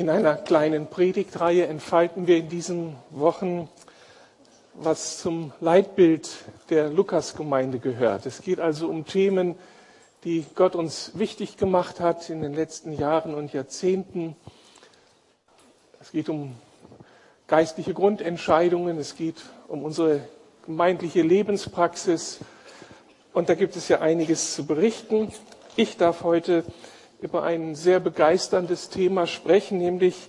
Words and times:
In 0.00 0.08
einer 0.08 0.34
kleinen 0.36 0.86
Predigtreihe 0.86 1.66
entfalten 1.66 2.26
wir 2.26 2.38
in 2.38 2.48
diesen 2.48 2.96
Wochen, 3.10 3.68
was 4.72 5.18
zum 5.18 5.52
Leitbild 5.60 6.30
der 6.70 6.88
Lukasgemeinde 6.88 7.80
gehört. 7.80 8.24
Es 8.24 8.40
geht 8.40 8.60
also 8.60 8.88
um 8.88 9.04
Themen, 9.04 9.56
die 10.24 10.46
Gott 10.54 10.74
uns 10.74 11.12
wichtig 11.18 11.58
gemacht 11.58 12.00
hat 12.00 12.30
in 12.30 12.40
den 12.40 12.54
letzten 12.54 12.94
Jahren 12.94 13.34
und 13.34 13.52
Jahrzehnten. 13.52 14.36
Es 16.00 16.12
geht 16.12 16.30
um 16.30 16.54
geistliche 17.46 17.92
Grundentscheidungen, 17.92 18.96
es 18.96 19.16
geht 19.16 19.42
um 19.68 19.84
unsere 19.84 20.22
gemeindliche 20.64 21.20
Lebenspraxis. 21.20 22.38
Und 23.34 23.50
da 23.50 23.54
gibt 23.54 23.76
es 23.76 23.88
ja 23.88 24.00
einiges 24.00 24.54
zu 24.54 24.64
berichten. 24.64 25.30
Ich 25.76 25.98
darf 25.98 26.22
heute 26.24 26.64
über 27.20 27.42
ein 27.42 27.74
sehr 27.74 28.00
begeisterndes 28.00 28.88
Thema 28.88 29.26
sprechen, 29.26 29.78
nämlich 29.78 30.28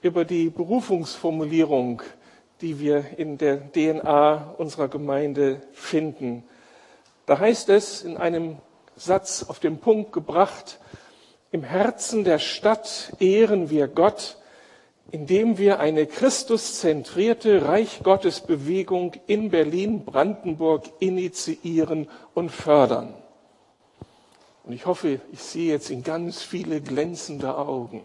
über 0.00 0.24
die 0.24 0.50
Berufungsformulierung, 0.50 2.02
die 2.60 2.80
wir 2.80 3.04
in 3.16 3.38
der 3.38 3.72
DNA 3.72 4.54
unserer 4.58 4.88
Gemeinde 4.88 5.62
finden. 5.72 6.44
Da 7.26 7.38
heißt 7.38 7.68
es 7.68 8.02
in 8.02 8.16
einem 8.16 8.58
Satz 8.96 9.44
auf 9.48 9.60
den 9.60 9.78
Punkt 9.78 10.12
gebracht, 10.12 10.78
im 11.52 11.62
Herzen 11.62 12.24
der 12.24 12.38
Stadt 12.38 13.12
ehren 13.20 13.70
wir 13.70 13.86
Gott, 13.86 14.38
indem 15.10 15.58
wir 15.58 15.78
eine 15.78 16.06
Christuszentrierte 16.06 17.66
Reich 17.66 18.00
Gottes 18.02 18.40
Bewegung 18.40 19.12
in 19.26 19.50
Berlin 19.50 20.04
Brandenburg 20.04 20.84
initiieren 20.98 22.08
und 22.34 22.50
fördern. 22.50 23.14
Und 24.64 24.72
ich 24.72 24.86
hoffe, 24.86 25.20
ich 25.32 25.42
sehe 25.42 25.72
jetzt 25.72 25.90
in 25.90 26.02
ganz 26.02 26.42
viele 26.42 26.80
glänzende 26.80 27.56
Augen. 27.56 28.02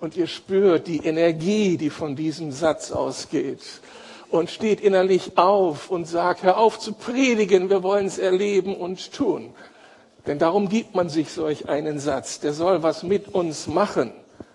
Und 0.00 0.16
ihr 0.16 0.26
spürt 0.26 0.86
die 0.86 0.98
Energie, 0.98 1.78
die 1.78 1.90
von 1.90 2.16
diesem 2.16 2.52
Satz 2.52 2.92
ausgeht. 2.92 3.62
Und 4.30 4.50
steht 4.50 4.80
innerlich 4.80 5.38
auf 5.38 5.90
und 5.90 6.06
sagt, 6.06 6.42
hör 6.42 6.58
auf 6.58 6.78
zu 6.78 6.92
predigen, 6.92 7.70
wir 7.70 7.82
wollen 7.82 8.06
es 8.06 8.18
erleben 8.18 8.76
und 8.76 9.12
tun. 9.12 9.54
Denn 10.26 10.38
darum 10.38 10.68
gibt 10.68 10.94
man 10.94 11.08
sich 11.08 11.30
solch 11.30 11.68
einen 11.68 11.98
Satz. 11.98 12.40
Der 12.40 12.52
soll 12.52 12.82
was 12.82 13.02
mit 13.02 13.28
uns 13.28 13.66
machen. 13.66 14.12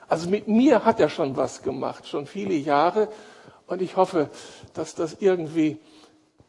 Also 0.08 0.30
mit 0.30 0.48
mir 0.48 0.86
hat 0.86 1.00
er 1.00 1.10
schon 1.10 1.38
was 1.38 1.62
gemacht, 1.62 2.08
schon 2.08 2.26
viele 2.26 2.56
Jahre. 2.56 3.08
Und 3.68 3.82
ich 3.82 3.96
hoffe, 3.96 4.30
dass 4.74 4.96
das 4.96 5.18
irgendwie 5.20 5.78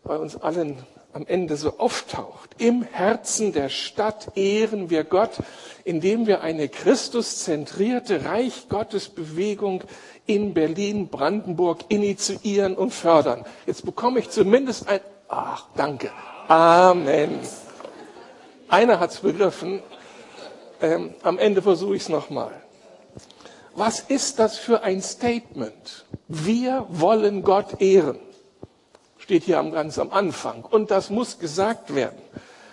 bei 0.03 0.17
uns 0.17 0.37
allen 0.37 0.79
am 1.13 1.27
Ende 1.27 1.57
so 1.57 1.79
auftaucht. 1.79 2.51
Im 2.59 2.83
Herzen 2.83 3.53
der 3.53 3.69
Stadt 3.69 4.37
ehren 4.37 4.91
wir 4.91 5.05
Gott, 5.05 5.33
indem 5.85 6.27
wir 6.27 6.43
eine 6.43 6.69
Christuszentrierte 6.69 8.25
Reich 8.25 8.69
Gottes 8.69 9.09
Bewegung 9.09 9.83
in 10.27 10.55
Berlin, 10.55 11.09
Brandenburg 11.09 11.81
initiieren 11.89 12.77
und 12.77 12.93
fördern. 12.93 13.45
Jetzt 13.67 13.85
bekomme 13.85 14.21
ich 14.21 14.31
zumindest 14.31 14.89
ein, 14.89 15.01
ach, 15.29 15.67
danke. 15.77 16.11
Amen. 16.49 17.41
Einer 18.69 19.01
hat 19.01 19.11
es 19.11 19.19
begriffen. 19.19 19.83
Ähm, 20.81 21.15
am 21.23 21.39
Ende 21.39 21.61
versuche 21.61 21.97
ich 21.97 22.03
es 22.03 22.09
nochmal. 22.09 22.53
Was 23.75 24.01
ist 24.01 24.39
das 24.39 24.59
für 24.59 24.83
ein 24.83 25.03
Statement? 25.03 26.07
Wir 26.29 26.87
wollen 26.89 27.43
Gott 27.43 27.81
ehren 27.81 28.19
steht 29.31 29.45
hier 29.45 29.63
ganz 29.63 29.97
am 30.01 30.11
Anfang. 30.11 30.65
Und 30.65 30.91
das 30.91 31.09
muss 31.09 31.39
gesagt 31.39 31.95
werden. 31.95 32.21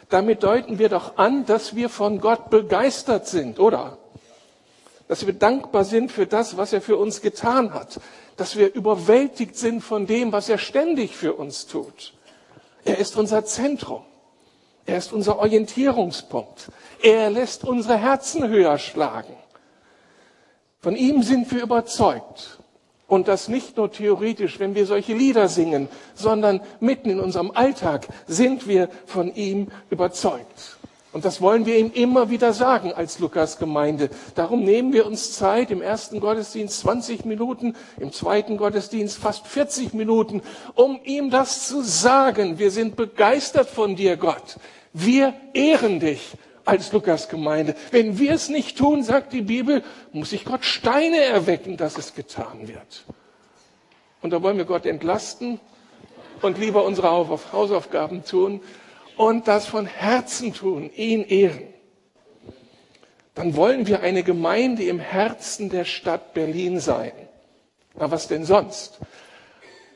Damit 0.09 0.41
deuten 0.41 0.79
wir 0.79 0.89
doch 0.89 1.15
an, 1.17 1.45
dass 1.45 1.75
wir 1.75 1.87
von 1.87 2.19
Gott 2.19 2.49
begeistert 2.49 3.27
sind, 3.27 3.59
oder? 3.59 3.99
Dass 5.07 5.27
wir 5.27 5.33
dankbar 5.33 5.83
sind 5.83 6.11
für 6.11 6.25
das, 6.25 6.57
was 6.57 6.73
er 6.73 6.81
für 6.81 6.97
uns 6.97 7.21
getan 7.21 7.75
hat. 7.75 7.99
Dass 8.37 8.55
wir 8.55 8.73
überwältigt 8.73 9.55
sind 9.55 9.81
von 9.81 10.07
dem, 10.07 10.31
was 10.31 10.49
er 10.49 10.57
ständig 10.57 11.15
für 11.15 11.33
uns 11.33 11.67
tut. 11.67 12.15
Er 12.85 12.97
ist 12.97 13.17
unser 13.17 13.45
Zentrum. 13.45 14.01
Er 14.87 14.97
ist 14.97 15.13
unser 15.13 15.37
Orientierungspunkt. 15.37 16.71
Er 17.03 17.29
lässt 17.29 17.65
unsere 17.65 17.97
Herzen 17.99 18.47
höher 18.47 18.79
schlagen. 18.79 19.35
Von 20.79 20.95
ihm 20.95 21.21
sind 21.21 21.51
wir 21.51 21.61
überzeugt. 21.61 22.56
Und 23.07 23.29
das 23.29 23.47
nicht 23.47 23.77
nur 23.77 23.91
theoretisch, 23.91 24.59
wenn 24.59 24.75
wir 24.75 24.85
solche 24.85 25.13
Lieder 25.13 25.47
singen, 25.47 25.87
sondern 26.13 26.61
mitten 26.81 27.09
in 27.09 27.19
unserem 27.21 27.51
Alltag 27.51 28.05
sind 28.27 28.67
wir 28.67 28.89
von 29.05 29.33
ihm 29.33 29.67
überzeugt. 29.89 30.77
Und 31.13 31.23
das 31.23 31.41
wollen 31.41 31.65
wir 31.65 31.77
ihm 31.77 31.91
immer 31.93 32.29
wieder 32.29 32.51
sagen 32.51 32.91
als 32.91 33.17
Lukas 33.19 33.57
Gemeinde. 33.57 34.09
Darum 34.35 34.63
nehmen 34.63 34.91
wir 34.91 35.07
uns 35.07 35.31
Zeit 35.33 35.71
im 35.71 35.81
ersten 35.81 36.19
Gottesdienst 36.19 36.81
20 36.81 37.23
Minuten, 37.23 37.75
im 37.97 38.11
zweiten 38.11 38.57
Gottesdienst 38.57 39.17
fast 39.17 39.47
40 39.47 39.93
Minuten, 39.93 40.41
um 40.75 40.99
ihm 41.05 41.29
das 41.29 41.65
zu 41.67 41.81
sagen. 41.81 42.59
Wir 42.59 42.71
sind 42.71 42.97
begeistert 42.97 43.69
von 43.69 43.95
dir, 43.95 44.17
Gott. 44.17 44.57
Wir 44.91 45.33
ehren 45.53 46.01
dich 46.01 46.33
als 46.67 46.91
Lukas-Gemeinde. 46.91 47.75
Wenn 47.91 48.19
wir 48.19 48.33
es 48.33 48.49
nicht 48.49 48.77
tun, 48.77 49.03
sagt 49.03 49.33
die 49.33 49.41
Bibel, 49.41 49.83
muss 50.11 50.31
sich 50.31 50.45
Gott 50.45 50.65
Steine 50.65 51.21
erwecken, 51.21 51.77
dass 51.77 51.97
es 51.97 52.13
getan 52.13 52.67
wird. 52.67 53.05
Und 54.21 54.31
da 54.31 54.43
wollen 54.43 54.57
wir 54.57 54.65
Gott 54.65 54.85
entlasten 54.85 55.59
und 56.41 56.57
lieber 56.57 56.83
unsere 56.83 57.09
Hausaufgaben 57.09 58.25
tun 58.25 58.61
und 59.15 59.47
das 59.47 59.65
von 59.65 59.85
Herzen 59.85 60.53
tun, 60.53 60.91
ihn 60.95 61.23
ehren. 61.23 61.73
Dann 63.33 63.55
wollen 63.55 63.87
wir 63.87 64.01
eine 64.01 64.23
Gemeinde 64.23 64.83
im 64.83 64.99
Herzen 64.99 65.69
der 65.69 65.85
Stadt 65.85 66.33
Berlin 66.33 66.79
sein. 66.79 67.11
Na, 67.95 68.11
was 68.11 68.27
denn 68.27 68.45
sonst? 68.45 68.99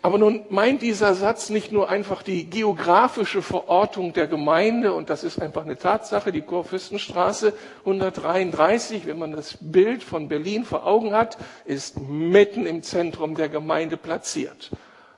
Aber 0.03 0.17
nun 0.17 0.43
meint 0.49 0.81
dieser 0.81 1.13
Satz 1.13 1.49
nicht 1.51 1.71
nur 1.71 1.89
einfach 1.89 2.23
die 2.23 2.49
geografische 2.49 3.43
Verortung 3.43 4.13
der 4.13 4.25
Gemeinde, 4.27 4.93
und 4.93 5.11
das 5.11 5.23
ist 5.23 5.39
einfach 5.39 5.63
eine 5.63 5.77
Tatsache, 5.77 6.31
die 6.31 6.41
Kurfürstenstraße 6.41 7.53
133, 7.85 9.05
wenn 9.05 9.19
man 9.19 9.31
das 9.31 9.57
Bild 9.61 10.01
von 10.03 10.27
Berlin 10.27 10.65
vor 10.65 10.87
Augen 10.87 11.13
hat, 11.13 11.37
ist 11.65 11.99
mitten 11.99 12.65
im 12.65 12.81
Zentrum 12.81 13.35
der 13.35 13.49
Gemeinde 13.49 13.95
platziert. 13.95 14.71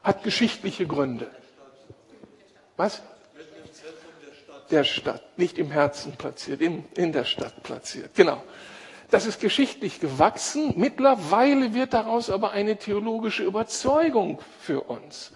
Hat 0.03 0.23
geschichtliche 0.23 0.85
Gründe. 0.85 1.27
Was? 2.75 3.01
Der 4.69 4.83
Stadt, 4.83 5.21
nicht 5.37 5.59
im 5.59 5.71
Herzen 5.71 6.13
platziert, 6.17 6.59
in, 6.59 6.83
in 6.97 7.13
der 7.13 7.23
Stadt 7.23 7.63
platziert. 7.63 8.09
Genau. 8.15 8.43
Das 9.13 9.27
ist 9.27 9.39
geschichtlich 9.39 9.99
gewachsen. 9.99 10.73
Mittlerweile 10.75 11.75
wird 11.75 11.93
daraus 11.93 12.31
aber 12.31 12.49
eine 12.49 12.77
theologische 12.77 13.43
Überzeugung 13.43 14.39
für 14.59 14.81
uns. 14.81 15.33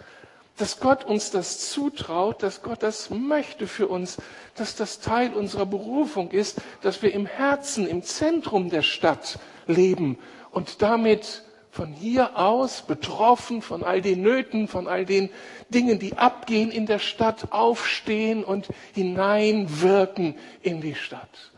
Dass 0.58 0.80
Gott 0.80 1.04
uns 1.04 1.30
das 1.30 1.70
zutraut, 1.70 2.42
dass 2.42 2.64
Gott 2.64 2.82
das 2.82 3.12
möchte 3.12 3.68
für 3.68 3.88
uns, 3.88 4.18
dass 4.56 4.76
das 4.76 5.00
Teil 5.00 5.32
unserer 5.32 5.68
Berufung 5.68 6.32
ist, 6.32 6.60
dass 6.82 7.04
wir 7.04 7.14
im 7.14 7.28
Herzen, 7.28 7.88
im 7.88 8.02
Zentrum 8.02 8.72
der 8.72 8.82
Stadt 8.82 9.38
leben 9.68 10.18
und 10.50 10.82
damit 10.82 11.44
von 11.70 11.94
hier 11.94 12.36
aus 12.36 12.82
betroffen 12.82 13.62
von 13.62 13.84
all 13.84 14.02
den 14.02 14.24
Nöten, 14.24 14.68
von 14.68 14.88
all 14.88 15.06
den 15.06 15.30
Dingen, 15.70 16.00
die 16.00 16.18
abgehen 16.18 16.72
in 16.72 16.88
der 16.88 16.98
Stadt, 16.98 17.52
aufstehen 17.52 18.44
und 18.44 18.70
hineinwirken 18.96 20.34
in 20.64 20.82
die 20.82 20.96
Stadt. 20.96 21.52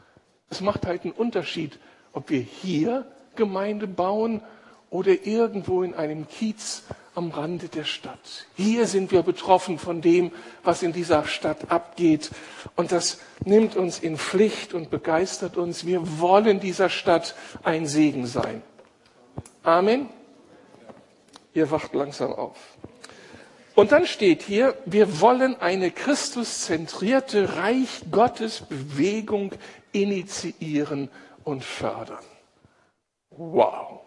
Es 0.50 0.60
macht 0.60 0.86
halt 0.86 1.04
einen 1.04 1.14
Unterschied, 1.14 1.80
ob 2.14 2.30
wir 2.30 2.42
hier 2.42 3.06
Gemeinde 3.36 3.88
bauen 3.88 4.42
oder 4.90 5.26
irgendwo 5.26 5.84
in 5.84 5.94
einem 5.94 6.28
Kiez 6.28 6.84
am 7.16 7.32
Rande 7.32 7.68
der 7.68 7.84
Stadt. 7.84 8.46
Hier 8.56 8.88
sind 8.88 9.12
wir 9.12 9.24
betroffen 9.24 9.78
von 9.78 10.02
dem, 10.02 10.32
was 10.64 10.84
in 10.84 10.94
dieser 10.94 11.26
Stadt 11.26 11.70
abgeht. 11.70 12.32
Und 12.76 12.92
das 12.92 13.20
nimmt 13.46 13.76
uns 13.76 14.00
in 14.00 14.18
Pflicht 14.18 14.74
und 14.74 14.90
begeistert 14.90 15.58
uns. 15.58 15.86
Wir 15.86 16.20
wollen 16.20 16.60
dieser 16.60 16.90
Stadt 16.90 17.36
ein 17.64 17.88
Segen 17.88 18.26
sein. 18.26 18.62
Amen. 19.64 20.08
Ihr 21.54 21.70
wacht 21.72 21.94
langsam 21.94 22.32
auf. 22.32 22.58
Und 23.76 23.92
dann 23.92 24.06
steht 24.06 24.42
hier, 24.42 24.76
wir 24.86 25.22
wollen 25.22 25.60
eine 25.60 25.92
Christuszentrierte 25.92 27.58
Reich 27.58 28.02
Gottes 28.12 28.62
Bewegung 28.62 29.52
initiieren 29.92 31.10
und 31.44 31.64
fördern. 31.64 32.24
Wow. 33.32 34.02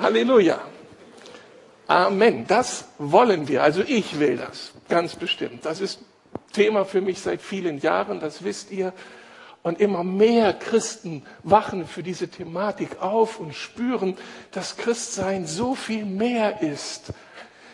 Halleluja. 0.00 0.60
Amen. 1.86 2.46
Das 2.46 2.88
wollen 2.98 3.48
wir. 3.48 3.62
Also 3.62 3.82
ich 3.82 4.18
will 4.18 4.36
das. 4.36 4.72
Ganz 4.88 5.16
bestimmt. 5.16 5.64
Das 5.64 5.80
ist 5.80 6.00
Thema 6.52 6.84
für 6.84 7.00
mich 7.00 7.20
seit 7.20 7.40
vielen 7.40 7.78
Jahren. 7.78 8.20
Das 8.20 8.44
wisst 8.44 8.70
ihr. 8.70 8.92
Und 9.62 9.80
immer 9.80 10.04
mehr 10.04 10.52
Christen 10.52 11.24
wachen 11.42 11.88
für 11.88 12.04
diese 12.04 12.28
Thematik 12.28 13.02
auf 13.02 13.40
und 13.40 13.52
spüren, 13.52 14.16
dass 14.52 14.76
Christsein 14.76 15.44
so 15.46 15.74
viel 15.74 16.04
mehr 16.04 16.62
ist 16.62 17.12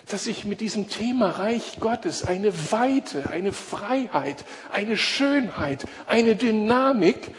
dass 0.06 0.25
sich 0.25 0.44
mit 0.44 0.60
diesem 0.60 0.88
Thema 0.88 1.31
Reich 1.31 1.78
Gottes 1.81 2.25
eine 2.25 2.72
Weite, 2.72 3.31
eine 3.31 3.52
Freiheit, 3.52 4.44
eine 4.72 4.96
Schönheit, 4.96 5.87
eine 6.06 6.37
Dynamik 6.37 7.31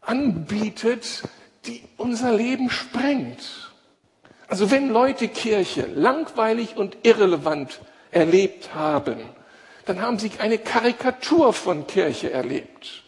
anbietet, 0.00 1.22
die 1.66 1.82
unser 1.96 2.32
Leben 2.32 2.70
sprengt. 2.70 3.72
Also 4.48 4.70
wenn 4.70 4.90
Leute 4.90 5.28
Kirche 5.28 5.86
langweilig 5.86 6.76
und 6.76 6.98
irrelevant 7.04 7.80
erlebt 8.10 8.74
haben, 8.74 9.18
dann 9.86 10.00
haben 10.00 10.18
sie 10.18 10.30
eine 10.38 10.58
Karikatur 10.58 11.52
von 11.52 11.86
Kirche 11.86 12.30
erlebt. 12.30 13.02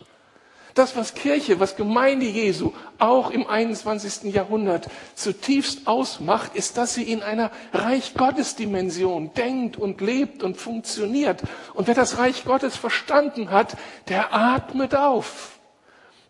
Das, 0.75 0.97
was 0.97 1.15
Kirche, 1.15 1.61
was 1.61 1.77
Gemeinde 1.77 2.27
Jesu 2.27 2.73
auch 2.99 3.31
im 3.31 3.47
21. 3.47 4.35
Jahrhundert 4.35 4.89
zutiefst 5.15 5.87
ausmacht, 5.87 6.57
ist, 6.57 6.77
dass 6.77 6.95
sie 6.95 7.05
in 7.05 7.23
einer 7.23 7.53
Reich 7.73 8.15
Gottes 8.15 8.57
Dimension 8.57 9.33
denkt 9.35 9.77
und 9.77 10.01
lebt 10.01 10.43
und 10.43 10.57
funktioniert. 10.57 11.43
Und 11.75 11.87
wer 11.87 11.95
das 11.95 12.19
Reich 12.19 12.45
Gottes 12.45 12.77
verstanden 12.77 13.51
hat, 13.51 13.77
der 14.09 14.35
atmet 14.35 14.97
auf. 14.97 15.61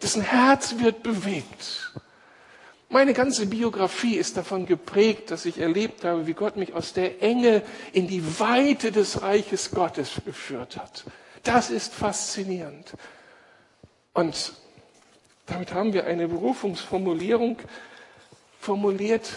Dessen 0.02 0.20
Herz 0.20 0.74
wird 0.78 1.02
bewegt. 1.02 1.92
Meine 2.90 3.14
ganze 3.14 3.46
Biografie 3.46 4.16
ist 4.16 4.36
davon 4.36 4.66
geprägt, 4.66 5.30
dass 5.30 5.46
ich 5.46 5.58
erlebt 5.58 6.04
habe, 6.04 6.26
wie 6.26 6.34
Gott 6.34 6.56
mich 6.56 6.74
aus 6.74 6.92
der 6.92 7.22
Enge 7.22 7.62
in 7.92 8.06
die 8.08 8.38
Weite 8.38 8.92
des 8.92 9.22
Reiches 9.22 9.70
Gottes 9.70 10.20
geführt 10.24 10.76
hat. 10.76 11.04
Das 11.42 11.70
ist 11.70 11.94
faszinierend. 11.94 12.92
Und 14.14 14.54
damit 15.46 15.74
haben 15.74 15.92
wir 15.92 16.06
eine 16.06 16.28
Berufungsformulierung 16.28 17.58
formuliert, 18.60 19.32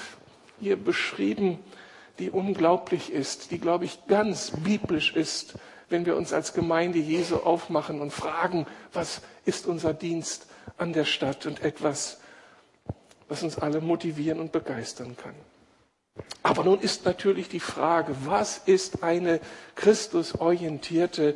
hier 0.60 0.78
beschrieben, 0.78 1.60
die 2.20 2.30
unglaublich 2.30 3.12
ist, 3.12 3.52
die, 3.52 3.60
glaube 3.60 3.86
ich, 3.86 4.08
ganz 4.08 4.52
biblisch 4.64 5.14
ist, 5.16 5.56
wenn 5.90 6.06
wir 6.06 6.16
uns 6.16 6.34
als 6.34 6.54
Gemeinde 6.54 7.00
Jesu 7.00 7.38
aufmachen 7.38 8.02
und 8.02 8.12
fragen, 8.12 8.66
was 8.94 9.22
ist 9.46 9.68
unser 9.68 9.94
Dienst 9.94 10.48
an 10.78 10.94
der 10.94 11.06
Stadt 11.06 11.46
und 11.46 11.62
etwas, 11.62 12.20
was 13.28 13.44
uns 13.44 13.58
alle 13.58 13.82
motivieren 13.82 14.40
und 14.40 14.52
begeistern 14.52 15.16
kann. 15.18 15.36
Aber 16.44 16.64
nun 16.64 16.80
ist 16.80 17.06
natürlich 17.06 17.50
die 17.50 17.60
Frage, 17.60 18.16
was 18.26 18.58
ist 18.58 19.04
eine 19.04 19.40
christusorientierte 19.76 21.36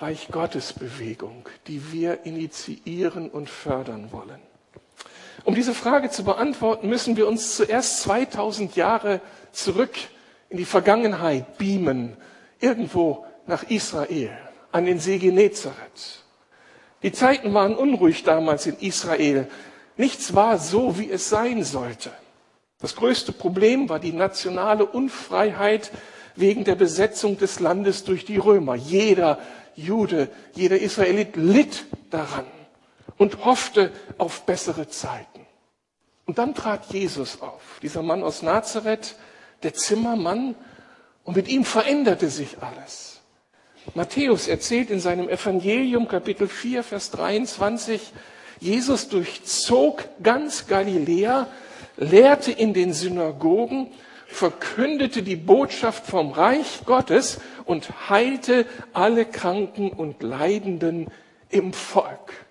Reich 0.00 0.28
Gottes 0.30 0.74
Bewegung, 0.74 1.48
die 1.66 1.92
wir 1.92 2.24
initiieren 2.24 3.28
und 3.28 3.50
fördern 3.50 4.12
wollen? 4.12 4.40
Um 5.42 5.56
diese 5.56 5.74
Frage 5.74 6.08
zu 6.08 6.22
beantworten, 6.22 6.88
müssen 6.88 7.16
wir 7.16 7.26
uns 7.26 7.56
zuerst 7.56 8.02
2000 8.02 8.76
Jahre 8.76 9.20
zurück 9.50 9.90
in 10.50 10.56
die 10.56 10.64
Vergangenheit 10.64 11.58
beamen, 11.58 12.16
irgendwo 12.60 13.26
nach 13.48 13.64
Israel, 13.64 14.30
an 14.70 14.86
den 14.86 15.00
See 15.00 15.18
Genezareth. 15.18 16.22
Die 17.02 17.10
Zeiten 17.10 17.52
waren 17.52 17.74
unruhig 17.74 18.22
damals 18.22 18.66
in 18.66 18.76
Israel. 18.78 19.48
Nichts 19.96 20.32
war 20.32 20.58
so, 20.58 20.96
wie 20.98 21.10
es 21.10 21.28
sein 21.28 21.64
sollte. 21.64 22.12
Das 22.80 22.94
größte 22.94 23.32
Problem 23.32 23.88
war 23.88 23.98
die 23.98 24.12
nationale 24.12 24.86
Unfreiheit 24.86 25.90
wegen 26.36 26.62
der 26.62 26.76
Besetzung 26.76 27.36
des 27.36 27.58
Landes 27.58 28.04
durch 28.04 28.24
die 28.24 28.36
Römer. 28.36 28.76
Jeder 28.76 29.40
Jude, 29.78 30.28
jeder 30.54 30.80
Israelit 30.80 31.36
litt 31.36 31.84
daran 32.10 32.46
und 33.16 33.44
hoffte 33.44 33.92
auf 34.18 34.44
bessere 34.44 34.88
Zeiten. 34.88 35.46
Und 36.26 36.38
dann 36.38 36.54
trat 36.54 36.92
Jesus 36.92 37.40
auf, 37.40 37.78
dieser 37.80 38.02
Mann 38.02 38.22
aus 38.22 38.42
Nazareth, 38.42 39.14
der 39.62 39.74
Zimmermann, 39.74 40.56
und 41.22 41.36
mit 41.36 41.48
ihm 41.48 41.64
veränderte 41.64 42.28
sich 42.28 42.56
alles. 42.60 43.20
Matthäus 43.94 44.48
erzählt 44.48 44.90
in 44.90 44.98
seinem 44.98 45.28
Evangelium 45.28 46.08
Kapitel 46.08 46.48
4, 46.48 46.82
Vers 46.82 47.10
23, 47.12 48.12
Jesus 48.60 49.08
durchzog 49.08 50.04
ganz 50.22 50.66
Galiläa, 50.66 51.46
lehrte 51.96 52.50
in 52.50 52.74
den 52.74 52.92
Synagogen 52.92 53.88
verkündete 54.28 55.22
die 55.22 55.36
Botschaft 55.36 56.06
vom 56.06 56.30
Reich 56.30 56.82
Gottes 56.84 57.40
und 57.64 58.08
heilte 58.08 58.66
alle 58.92 59.24
Kranken 59.24 59.90
und 59.90 60.22
Leidenden 60.22 61.08
im 61.48 61.72
Volk. 61.72 62.46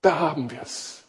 Da 0.00 0.18
haben 0.18 0.50
wir 0.50 0.62
es. 0.62 1.04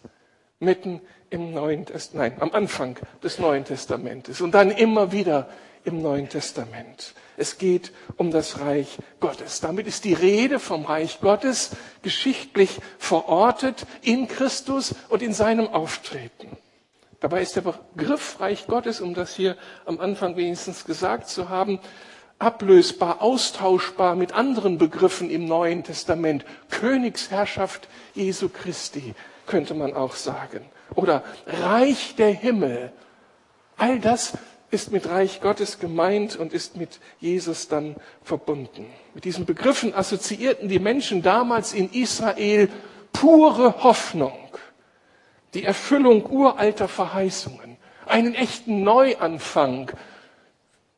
Mitten 0.60 1.02
im 1.30 1.54
Neuen 1.54 1.86
Testament, 1.86 2.38
nein, 2.38 2.42
am 2.42 2.54
Anfang 2.54 2.98
des 3.24 3.40
Neuen 3.40 3.66
Testamentes 3.66 4.42
und 4.42 4.52
dann 4.52 4.70
immer 4.70 5.12
wieder 5.12 5.50
im 5.86 6.02
Neuen 6.02 6.30
Testament. 6.30 7.16
Es 7.38 7.58
geht 7.58 7.92
um 8.18 8.30
das 8.30 8.60
Reich 8.60 8.98
Gottes. 9.20 9.62
Damit 9.62 9.88
ist 9.88 10.04
die 10.04 10.14
Rede 10.14 10.60
vom 10.60 10.86
Reich 10.86 11.22
Gottes 11.22 11.72
geschichtlich 12.04 12.80
verortet 13.00 13.88
in 14.02 14.28
Christus 14.28 14.94
und 15.10 15.24
in 15.24 15.34
seinem 15.34 15.68
Auftreten. 15.68 16.58
Dabei 17.22 17.44
ist 17.44 17.56
der 17.56 17.62
Begriff 17.62 18.40
Reich 18.40 18.66
Gottes, 18.66 19.00
um 19.00 19.14
das 19.14 19.36
hier 19.36 19.56
am 19.86 20.00
Anfang 20.00 20.36
wenigstens 20.36 20.86
gesagt 20.86 21.30
zu 21.30 21.50
haben, 21.50 21.80
ablösbar, 22.40 23.22
austauschbar 23.22 24.16
mit 24.16 24.34
anderen 24.34 24.80
Begriffen 24.80 25.30
im 25.30 25.46
Neuen 25.46 25.84
Testament. 25.84 26.44
Königsherrschaft 26.72 27.88
Jesu 28.16 28.50
Christi 28.50 29.14
könnte 29.46 29.76
man 29.76 29.94
auch 29.94 30.16
sagen. 30.16 30.66
Oder 30.96 31.24
Reich 31.46 32.16
der 32.16 32.32
Himmel. 32.32 32.92
All 33.78 34.00
das 34.00 34.34
ist 34.72 34.92
mit 34.92 35.08
Reich 35.08 35.42
Gottes 35.42 35.78
gemeint 35.78 36.38
und 36.38 36.54
ist 36.54 36.76
mit 36.76 37.00
Jesus 37.20 37.68
dann 37.68 37.98
verbunden. 38.24 38.88
Mit 39.14 39.26
diesen 39.26 39.46
Begriffen 39.46 39.94
assoziierten 39.94 40.70
die 40.70 40.80
Menschen 40.80 41.22
damals 41.22 41.74
in 41.74 41.92
Israel 41.92 42.68
pure 43.14 43.84
Hoffnung 43.84 44.34
die 45.54 45.64
Erfüllung 45.64 46.26
uralter 46.30 46.88
Verheißungen, 46.88 47.78
einen 48.06 48.36
echten 48.36 48.84
Neuanfang 48.84 49.92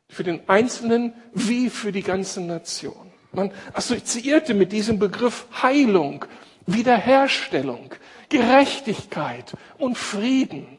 für 0.08 0.24
den 0.24 0.48
Einzelnen 0.48 1.12
wie 1.32 1.70
für 1.70 1.92
die 1.92 2.02
ganze 2.02 2.40
Nation. 2.40 3.12
Man 3.32 3.50
assoziierte 3.72 4.54
mit 4.54 4.72
diesem 4.72 4.98
Begriff 4.98 5.46
Heilung, 5.62 6.24
Wiederherstellung, 6.66 7.90
Gerechtigkeit 8.28 9.54
und 9.78 9.98
Frieden. 9.98 10.78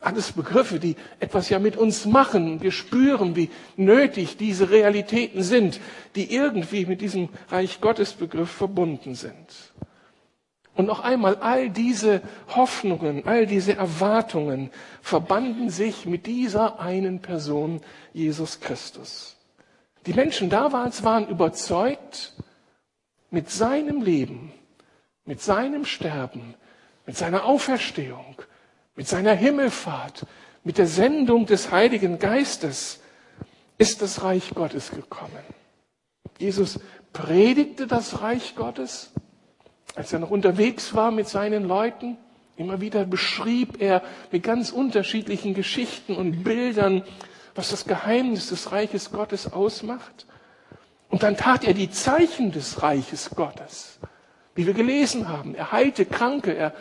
Alles 0.00 0.32
Begriffe, 0.32 0.80
die 0.80 0.96
etwas 1.20 1.48
ja 1.48 1.60
mit 1.60 1.76
uns 1.76 2.06
machen. 2.06 2.60
Wir 2.60 2.72
spüren, 2.72 3.36
wie 3.36 3.50
nötig 3.76 4.36
diese 4.36 4.70
Realitäten 4.70 5.42
sind, 5.42 5.80
die 6.16 6.34
irgendwie 6.34 6.86
mit 6.86 7.00
diesem 7.00 7.28
Reich 7.50 7.80
Gottes 7.80 8.14
Begriff 8.14 8.50
verbunden 8.50 9.14
sind. 9.14 9.72
Und 10.74 10.86
noch 10.86 11.00
einmal, 11.00 11.36
all 11.36 11.68
diese 11.68 12.22
Hoffnungen, 12.54 13.26
all 13.26 13.46
diese 13.46 13.76
Erwartungen 13.76 14.70
verbanden 15.02 15.68
sich 15.68 16.06
mit 16.06 16.26
dieser 16.26 16.80
einen 16.80 17.20
Person, 17.20 17.82
Jesus 18.14 18.60
Christus. 18.60 19.36
Die 20.06 20.14
Menschen 20.14 20.48
damals 20.48 21.04
waren 21.04 21.28
überzeugt, 21.28 22.32
mit 23.30 23.50
seinem 23.50 24.02
Leben, 24.02 24.52
mit 25.24 25.40
seinem 25.40 25.84
Sterben, 25.84 26.54
mit 27.06 27.16
seiner 27.16 27.44
Auferstehung, 27.44 28.36
mit 28.94 29.08
seiner 29.08 29.32
Himmelfahrt, 29.34 30.26
mit 30.64 30.78
der 30.78 30.86
Sendung 30.86 31.46
des 31.46 31.70
Heiligen 31.70 32.18
Geistes 32.18 33.00
ist 33.78 34.02
das 34.02 34.22
Reich 34.22 34.50
Gottes 34.54 34.90
gekommen. 34.90 35.42
Jesus 36.38 36.78
predigte 37.12 37.86
das 37.86 38.20
Reich 38.20 38.54
Gottes 38.54 39.12
als 39.94 40.12
er 40.12 40.18
noch 40.18 40.30
unterwegs 40.30 40.94
war 40.94 41.10
mit 41.10 41.28
seinen 41.28 41.64
Leuten, 41.64 42.16
immer 42.56 42.80
wieder 42.80 43.04
beschrieb 43.04 43.80
er 43.80 44.02
mit 44.30 44.42
ganz 44.42 44.70
unterschiedlichen 44.70 45.54
Geschichten 45.54 46.16
und 46.16 46.44
Bildern, 46.44 47.02
was 47.54 47.70
das 47.70 47.84
Geheimnis 47.84 48.48
des 48.48 48.72
Reiches 48.72 49.10
Gottes 49.10 49.52
ausmacht. 49.52 50.26
Und 51.10 51.22
dann 51.22 51.36
tat 51.36 51.64
er 51.64 51.74
die 51.74 51.90
Zeichen 51.90 52.52
des 52.52 52.82
Reiches 52.82 53.30
Gottes, 53.30 53.98
wie 54.54 54.66
wir 54.66 54.74
gelesen 54.74 55.28
haben. 55.28 55.54
Er 55.54 55.72
heilte 55.72 56.06
Kranke, 56.06 56.54
er 56.54 56.72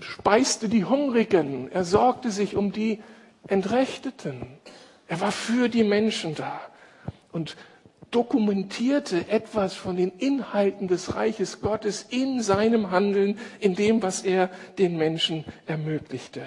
speiste 0.00 0.68
die 0.68 0.84
Hungrigen, 0.84 1.70
er 1.70 1.84
sorgte 1.84 2.30
sich 2.30 2.56
um 2.56 2.72
die 2.72 3.00
Entrechteten. 3.46 4.58
Er 5.06 5.20
war 5.20 5.30
für 5.30 5.68
die 5.68 5.84
Menschen 5.84 6.34
da. 6.34 6.60
Und 7.30 7.56
dokumentierte 8.10 9.28
etwas 9.28 9.74
von 9.74 9.96
den 9.96 10.10
Inhalten 10.18 10.88
des 10.88 11.14
Reiches 11.14 11.60
Gottes 11.60 12.06
in 12.08 12.40
seinem 12.42 12.90
Handeln, 12.90 13.38
in 13.60 13.74
dem, 13.74 14.02
was 14.02 14.22
er 14.22 14.50
den 14.78 14.96
Menschen 14.96 15.44
ermöglichte. 15.66 16.42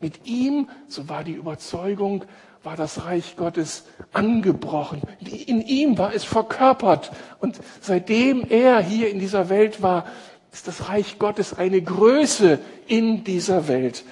Mit 0.00 0.26
ihm, 0.26 0.68
so 0.88 1.08
war 1.08 1.24
die 1.24 1.32
Überzeugung, 1.32 2.24
war 2.62 2.76
das 2.76 3.04
Reich 3.04 3.36
Gottes 3.36 3.84
angebrochen. 4.12 5.02
In 5.46 5.62
ihm 5.62 5.98
war 5.98 6.14
es 6.14 6.24
verkörpert. 6.24 7.10
Und 7.40 7.58
seitdem 7.80 8.44
er 8.48 8.80
hier 8.80 9.10
in 9.10 9.18
dieser 9.18 9.48
Welt 9.48 9.82
war, 9.82 10.06
ist 10.52 10.68
das 10.68 10.88
Reich 10.88 11.18
Gottes 11.18 11.54
eine 11.54 11.80
Größe 11.82 12.58
in 12.86 13.24
dieser 13.24 13.68
Welt. 13.68 14.04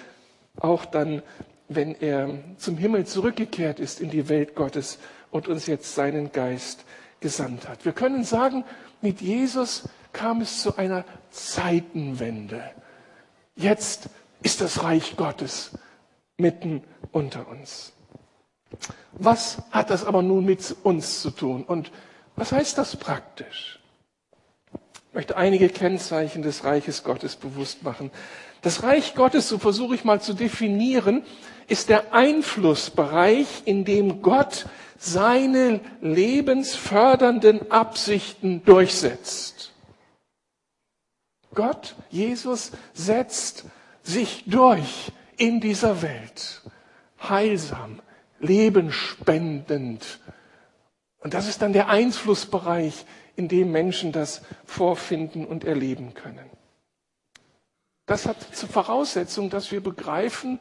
Auch 0.59 0.85
dann 0.85 1.23
wenn 1.71 1.95
er 1.95 2.35
zum 2.59 2.77
Himmel 2.77 3.07
zurückgekehrt 3.07 3.79
ist 3.79 4.01
in 4.01 4.11
die 4.11 4.29
Welt 4.29 4.57
Gottes 4.57 4.99
und 5.31 5.49
uns 5.49 5.67
jetzt 5.67 5.95
seinen 5.95 6.33
Geist 6.33 6.85
gesandt 7.21 7.69
hat. 7.69 7.85
Wir 7.85 7.93
können 7.93 8.25
sagen, 8.25 8.65
mit 9.01 9.21
Jesus 9.21 9.89
kam 10.13 10.41
es 10.41 10.63
zu 10.63 10.77
einer 10.77 11.05
Zeitenwende. 11.31 12.63
Jetzt 13.55 14.09
ist 14.43 14.61
das 14.61 14.83
Reich 14.83 15.17
Gottes 15.17 15.73
mitten 16.39 16.83
unter 17.13 17.49
uns. 17.49 17.93
Was 19.13 19.59
hat 19.71 19.91
das 19.91 20.05
aber 20.05 20.23
nun 20.23 20.45
mit 20.45 20.77
uns 20.83 21.21
zu 21.23 21.31
tun 21.31 21.65
und 21.65 21.91
was 22.37 22.53
heißt 22.53 22.79
das 22.79 22.97
praktisch? 22.97 23.80
Möchte 25.21 25.37
einige 25.37 25.69
Kennzeichen 25.69 26.41
des 26.41 26.65
Reiches 26.65 27.05
Gottes 27.05 27.37
bewusst 27.37 27.83
machen. 27.83 28.11
Das 28.63 28.83
Reich 28.83 29.15
Gottes, 29.15 29.51
so 29.51 29.59
versuche 29.59 29.95
ich 29.95 30.03
mal 30.03 30.23
zu 30.23 30.33
definieren, 30.33 31.25
ist 31.69 31.91
der 31.91 32.15
Einflussbereich, 32.15 33.47
in 33.67 33.85
dem 33.85 34.23
Gott 34.23 34.65
seine 34.97 35.81
lebensfördernden 36.01 37.71
Absichten 37.71 38.65
durchsetzt. 38.65 39.75
Gott, 41.55 41.97
Jesus, 42.09 42.73
setzt 42.95 43.67
sich 44.03 44.45
durch 44.47 45.13
in 45.37 45.61
dieser 45.61 46.01
Welt. 46.01 46.63
Heilsam, 47.29 48.01
lebenspendend. 48.39 50.19
Und 51.19 51.35
das 51.35 51.47
ist 51.47 51.61
dann 51.61 51.75
der 51.75 51.89
Einflussbereich, 51.91 53.05
in 53.37 53.49
dem 53.49 53.73
Menschen 53.73 54.13
das 54.13 54.43
vorfinden 54.65 55.45
und 55.45 55.65
erleben 55.65 56.15
können. 56.15 56.51
Das 58.07 58.27
hat 58.27 58.37
zur 58.55 58.69
Voraussetzung, 58.69 59.51
dass 59.51 59.71
wir 59.71 59.81
begreifen, 59.81 60.59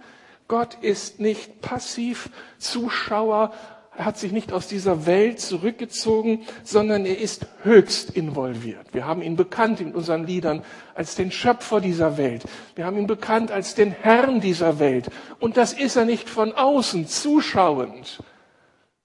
Gott 0.47 0.75
ist 0.81 1.19
nicht 1.19 1.61
passiv 1.61 2.29
Zuschauer, 2.57 3.53
er 3.99 4.05
hat 4.05 4.17
sich 4.17 4.31
nicht 4.31 4.53
aus 4.53 4.67
dieser 4.67 5.05
Welt 5.05 5.41
zurückgezogen, 5.41 6.45
sondern 6.63 7.05
er 7.05 7.19
ist 7.19 7.47
höchst 7.63 8.11
involviert. 8.11 8.93
Wir 8.93 9.05
haben 9.05 9.21
ihn 9.21 9.35
bekannt 9.35 9.81
in 9.81 9.93
unseren 9.93 10.25
Liedern 10.25 10.63
als 10.95 11.15
den 11.15 11.31
Schöpfer 11.31 11.81
dieser 11.81 12.17
Welt. 12.17 12.43
Wir 12.75 12.85
haben 12.85 12.97
ihn 12.97 13.07
bekannt 13.07 13.51
als 13.51 13.75
den 13.75 13.91
Herrn 13.91 14.39
dieser 14.39 14.79
Welt. 14.79 15.09
Und 15.39 15.57
das 15.57 15.73
ist 15.73 15.97
er 15.97 16.05
nicht 16.05 16.29
von 16.29 16.53
außen 16.53 17.07
zuschauend, 17.07 18.23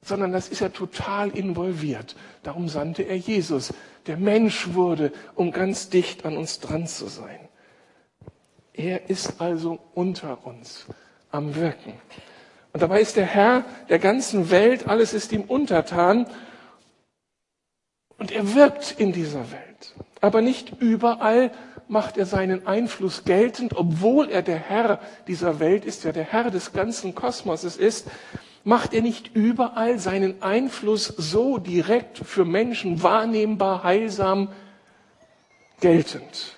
sondern 0.04 0.32
das 0.32 0.48
ist 0.48 0.60
er 0.60 0.72
total 0.72 1.30
involviert. 1.30 2.14
Darum 2.42 2.68
sandte 2.68 3.02
er 3.02 3.16
Jesus, 3.16 3.72
der 4.06 4.16
Mensch 4.16 4.74
wurde, 4.74 5.12
um 5.34 5.50
ganz 5.50 5.88
dicht 5.88 6.24
an 6.24 6.36
uns 6.36 6.60
dran 6.60 6.86
zu 6.86 7.06
sein. 7.08 7.48
Er 8.74 9.08
ist 9.08 9.40
also 9.40 9.78
unter 9.94 10.46
uns 10.46 10.86
am 11.30 11.54
Wirken. 11.54 11.94
Und 12.72 12.82
dabei 12.82 13.00
ist 13.00 13.16
der 13.16 13.26
Herr 13.26 13.64
der 13.88 13.98
ganzen 13.98 14.50
Welt, 14.50 14.88
alles 14.88 15.14
ist 15.14 15.32
ihm 15.32 15.42
untertan. 15.42 16.26
Und 18.18 18.30
er 18.32 18.54
wirkt 18.54 18.96
in 18.98 19.12
dieser 19.12 19.50
Welt. 19.52 19.94
Aber 20.20 20.42
nicht 20.42 20.80
überall 20.80 21.50
macht 21.88 22.16
er 22.16 22.26
seinen 22.26 22.66
Einfluss 22.66 23.24
geltend, 23.24 23.76
obwohl 23.76 24.28
er 24.30 24.42
der 24.42 24.58
Herr 24.58 25.00
dieser 25.28 25.60
Welt 25.60 25.84
ist, 25.84 26.04
ja 26.04 26.12
der 26.12 26.24
Herr 26.24 26.50
des 26.50 26.72
ganzen 26.72 27.14
Kosmoses 27.14 27.76
ist, 27.76 28.08
macht 28.64 28.94
er 28.94 29.02
nicht 29.02 29.34
überall 29.34 29.98
seinen 29.98 30.42
Einfluss 30.42 31.06
so 31.06 31.58
direkt 31.58 32.18
für 32.18 32.44
Menschen 32.44 33.02
wahrnehmbar, 33.02 33.84
heilsam 33.84 34.48
geltend. 35.80 36.56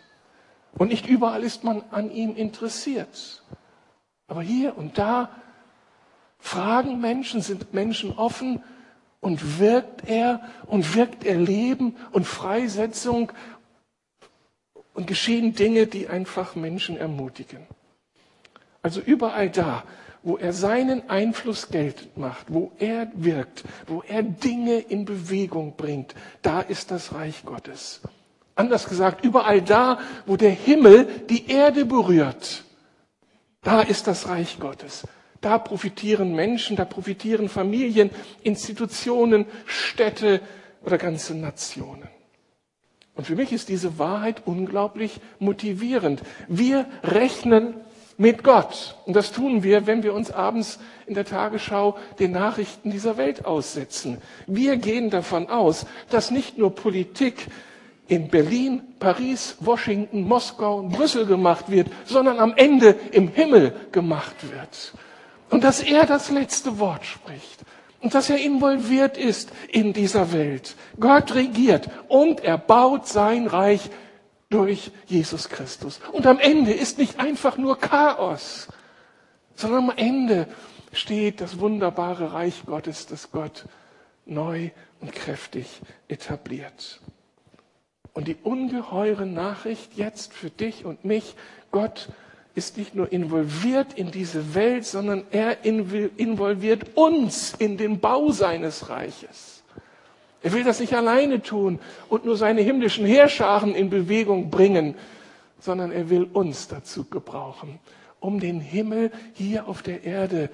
Und 0.72 0.88
nicht 0.88 1.06
überall 1.06 1.42
ist 1.42 1.64
man 1.64 1.82
an 1.90 2.10
ihm 2.10 2.36
interessiert. 2.36 3.42
Aber 4.28 4.42
hier 4.42 4.76
und 4.76 4.98
da 4.98 5.30
Fragen 6.38 7.00
Menschen, 7.00 7.40
sind 7.40 7.74
Menschen 7.74 8.12
offen 8.12 8.62
und 9.20 9.58
wirkt 9.58 10.08
er 10.08 10.40
und 10.66 10.94
wirkt 10.94 11.24
er 11.24 11.36
Leben 11.36 11.96
und 12.12 12.24
Freisetzung 12.24 13.32
und 14.94 15.08
geschehen 15.08 15.54
Dinge, 15.54 15.88
die 15.88 16.06
einfach 16.06 16.54
Menschen 16.54 16.96
ermutigen. 16.96 17.66
Also 18.80 19.00
überall 19.00 19.50
da, 19.50 19.82
wo 20.22 20.36
er 20.36 20.52
seinen 20.52 21.08
Einfluss 21.08 21.68
geltend 21.68 22.16
macht, 22.16 22.46
wo 22.48 22.72
er 22.78 23.10
wirkt, 23.14 23.64
wo 23.86 24.02
er 24.06 24.22
Dinge 24.22 24.78
in 24.78 25.04
Bewegung 25.04 25.74
bringt, 25.76 26.14
da 26.42 26.60
ist 26.60 26.90
das 26.90 27.14
Reich 27.14 27.44
Gottes. 27.44 28.00
Anders 28.54 28.88
gesagt, 28.88 29.24
überall 29.24 29.60
da, 29.60 29.98
wo 30.24 30.36
der 30.36 30.50
Himmel 30.50 31.06
die 31.28 31.50
Erde 31.50 31.84
berührt, 31.84 32.64
da 33.62 33.82
ist 33.82 34.06
das 34.06 34.28
Reich 34.28 34.58
Gottes. 34.58 35.06
Da 35.40 35.58
profitieren 35.58 36.34
Menschen, 36.34 36.76
da 36.76 36.84
profitieren 36.84 37.48
Familien, 37.48 38.10
Institutionen, 38.42 39.44
Städte 39.66 40.40
oder 40.82 40.98
ganze 40.98 41.34
Nationen. 41.34 42.08
Und 43.14 43.26
für 43.26 43.34
mich 43.34 43.52
ist 43.52 43.68
diese 43.68 43.98
Wahrheit 43.98 44.42
unglaublich 44.46 45.20
motivierend. 45.38 46.22
Wir 46.48 46.86
rechnen 47.02 47.74
mit 48.16 48.42
Gott. 48.42 48.96
Und 49.04 49.14
das 49.14 49.32
tun 49.32 49.62
wir, 49.62 49.86
wenn 49.86 50.02
wir 50.02 50.14
uns 50.14 50.30
abends 50.30 50.78
in 51.06 51.14
der 51.14 51.24
Tagesschau 51.24 51.96
den 52.18 52.32
Nachrichten 52.32 52.90
dieser 52.90 53.16
Welt 53.16 53.44
aussetzen. 53.44 54.18
Wir 54.46 54.76
gehen 54.76 55.10
davon 55.10 55.48
aus, 55.48 55.86
dass 56.10 56.30
nicht 56.30 56.58
nur 56.58 56.74
Politik 56.74 57.46
in 58.08 58.28
Berlin, 58.28 58.82
Paris, 58.98 59.56
Washington, 59.60 60.22
Moskau 60.22 60.78
und 60.78 60.90
Brüssel 60.90 61.26
gemacht 61.26 61.70
wird, 61.70 61.88
sondern 62.04 62.38
am 62.38 62.54
Ende 62.56 62.96
im 63.12 63.28
Himmel 63.28 63.74
gemacht 63.92 64.36
wird. 64.50 64.92
Und 65.50 65.64
dass 65.64 65.82
er 65.82 66.06
das 66.06 66.30
letzte 66.30 66.78
Wort 66.78 67.04
spricht. 67.04 67.62
Und 68.00 68.14
dass 68.14 68.30
er 68.30 68.38
involviert 68.38 69.16
ist 69.16 69.50
in 69.68 69.92
dieser 69.92 70.32
Welt. 70.32 70.76
Gott 71.00 71.34
regiert 71.34 71.88
und 72.08 72.40
er 72.44 72.58
baut 72.58 73.08
sein 73.08 73.46
Reich 73.46 73.90
durch 74.56 74.90
Jesus 75.06 75.50
Christus. 75.50 76.00
Und 76.12 76.26
am 76.26 76.38
Ende 76.38 76.72
ist 76.72 76.96
nicht 76.96 77.20
einfach 77.20 77.58
nur 77.58 77.78
Chaos, 77.78 78.68
sondern 79.54 79.90
am 79.90 79.96
Ende 79.96 80.48
steht 80.92 81.42
das 81.42 81.58
wunderbare 81.58 82.32
Reich 82.32 82.62
Gottes, 82.64 83.06
das 83.06 83.30
Gott 83.30 83.66
neu 84.24 84.70
und 85.02 85.12
kräftig 85.12 85.66
etabliert. 86.08 87.02
Und 88.14 88.28
die 88.28 88.36
ungeheure 88.42 89.26
Nachricht 89.26 89.92
jetzt 89.94 90.32
für 90.32 90.48
dich 90.48 90.86
und 90.86 91.04
mich, 91.04 91.34
Gott 91.70 92.08
ist 92.54 92.78
nicht 92.78 92.94
nur 92.94 93.12
involviert 93.12 93.92
in 93.92 94.10
diese 94.10 94.54
Welt, 94.54 94.86
sondern 94.86 95.24
er 95.32 95.66
involviert 95.66 96.96
uns 96.96 97.52
in 97.58 97.76
den 97.76 98.00
Bau 98.00 98.30
seines 98.30 98.88
Reiches. 98.88 99.55
Er 100.42 100.52
will 100.52 100.64
das 100.64 100.80
nicht 100.80 100.94
alleine 100.94 101.42
tun 101.42 101.78
und 102.08 102.24
nur 102.24 102.36
seine 102.36 102.60
himmlischen 102.60 103.06
Heerscharen 103.06 103.74
in 103.74 103.90
Bewegung 103.90 104.50
bringen, 104.50 104.94
sondern 105.58 105.90
er 105.90 106.10
will 106.10 106.24
uns 106.24 106.68
dazu 106.68 107.04
gebrauchen, 107.04 107.78
um 108.20 108.40
den 108.40 108.60
Himmel 108.60 109.10
hier 109.32 109.68
auf 109.68 109.82
der 109.82 110.04
Erde 110.04 110.50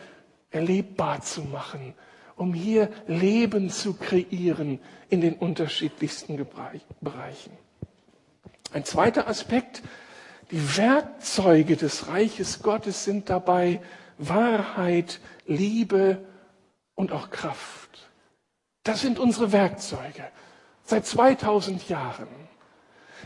erlebbar 0.50 1.20
zu 1.22 1.42
machen, 1.42 1.94
um 2.36 2.54
hier 2.54 2.88
Leben 3.06 3.70
zu 3.70 3.94
kreieren 3.94 4.78
in 5.08 5.20
den 5.20 5.34
unterschiedlichsten 5.34 6.38
Bereichen. 7.00 7.52
Ein 8.72 8.84
zweiter 8.84 9.28
Aspekt, 9.28 9.82
die 10.50 10.76
Werkzeuge 10.76 11.76
des 11.76 12.08
Reiches 12.08 12.62
Gottes 12.62 13.04
sind 13.04 13.28
dabei 13.28 13.80
Wahrheit, 14.18 15.20
Liebe 15.46 16.18
und 16.94 17.12
auch 17.12 17.30
Kraft. 17.30 18.10
Das 18.84 19.00
sind 19.00 19.18
unsere 19.18 19.52
Werkzeuge 19.52 20.24
seit 20.84 21.06
2000 21.06 21.88
Jahren. 21.88 22.26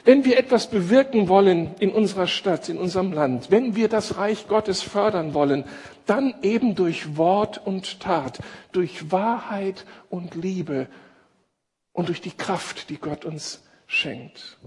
Wenn 0.05 0.25
wir 0.25 0.39
etwas 0.39 0.69
bewirken 0.69 1.29
wollen 1.29 1.75
in 1.79 1.91
unserer 1.91 2.27
Stadt, 2.27 2.69
in 2.69 2.79
unserem 2.79 3.13
Land, 3.13 3.51
wenn 3.51 3.75
wir 3.75 3.89
das 3.89 4.19
Reich 4.19 4.47
Gottes 4.47 4.83
fördern 4.83 5.35
wollen, 5.35 5.65
dann 6.05 6.35
eben 6.43 6.75
durch 6.75 7.17
Wort 7.17 7.67
und 7.67 8.01
Tat, 8.01 8.39
durch 8.73 9.11
Wahrheit 9.11 9.87
und 10.11 10.35
Liebe 10.35 10.87
und 11.93 12.09
durch 12.09 12.21
die 12.21 12.31
Kraft, 12.31 12.91
die 12.91 12.99
Gott 12.99 13.25
uns 13.25 13.65
schenkt. 13.87 14.59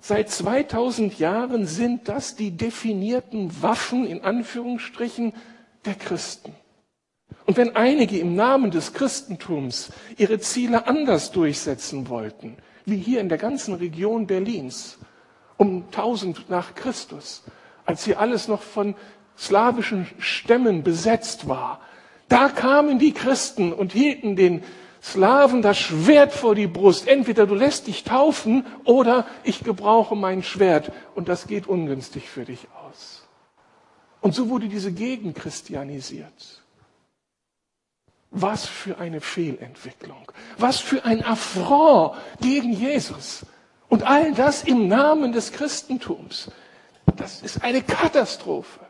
Seit 0.00 0.30
2000 0.30 1.18
Jahren 1.18 1.66
sind 1.66 2.08
das 2.08 2.34
die 2.34 2.50
definierten 2.50 3.62
Waffen 3.62 4.06
in 4.06 4.22
Anführungsstrichen 4.22 5.34
der 5.84 5.94
Christen. 5.94 6.54
Und 7.46 7.56
wenn 7.56 7.76
einige 7.76 8.18
im 8.18 8.34
Namen 8.34 8.70
des 8.70 8.94
Christentums 8.94 9.92
ihre 10.16 10.38
Ziele 10.38 10.86
anders 10.86 11.30
durchsetzen 11.30 12.08
wollten, 12.08 12.56
wie 12.86 12.96
hier 12.96 13.20
in 13.20 13.28
der 13.28 13.38
ganzen 13.38 13.74
Region 13.74 14.26
Berlins 14.26 14.98
um 15.56 15.84
1000 15.86 16.48
nach 16.48 16.74
Christus, 16.74 17.44
als 17.84 18.04
hier 18.04 18.18
alles 18.18 18.48
noch 18.48 18.62
von 18.62 18.94
slawischen 19.36 20.06
Stämmen 20.18 20.82
besetzt 20.82 21.48
war, 21.48 21.80
da 22.28 22.48
kamen 22.48 22.98
die 22.98 23.12
Christen 23.12 23.72
und 23.72 23.92
hielten 23.92 24.36
den 24.36 24.62
Slaven 25.02 25.60
das 25.60 25.76
Schwert 25.76 26.32
vor 26.32 26.54
die 26.54 26.66
Brust. 26.66 27.06
Entweder 27.06 27.46
du 27.46 27.54
lässt 27.54 27.86
dich 27.88 28.04
taufen 28.04 28.64
oder 28.84 29.26
ich 29.44 29.62
gebrauche 29.62 30.16
mein 30.16 30.42
Schwert 30.42 30.92
und 31.14 31.28
das 31.28 31.46
geht 31.46 31.66
ungünstig 31.66 32.30
für 32.30 32.46
dich 32.46 32.66
aus. 32.86 33.28
Und 34.22 34.34
so 34.34 34.48
wurde 34.48 34.68
diese 34.68 34.92
Gegend 34.92 35.36
christianisiert. 35.36 36.63
Was 38.36 38.66
für 38.66 38.98
eine 38.98 39.20
Fehlentwicklung. 39.20 40.30
Was 40.58 40.80
für 40.80 41.04
ein 41.04 41.24
Affront 41.24 42.16
gegen 42.40 42.72
Jesus. 42.72 43.46
Und 43.88 44.02
all 44.02 44.32
das 44.32 44.64
im 44.64 44.88
Namen 44.88 45.30
des 45.32 45.52
Christentums. 45.52 46.50
Das 47.16 47.42
ist 47.42 47.62
eine 47.62 47.80
Katastrophe. 47.80 48.80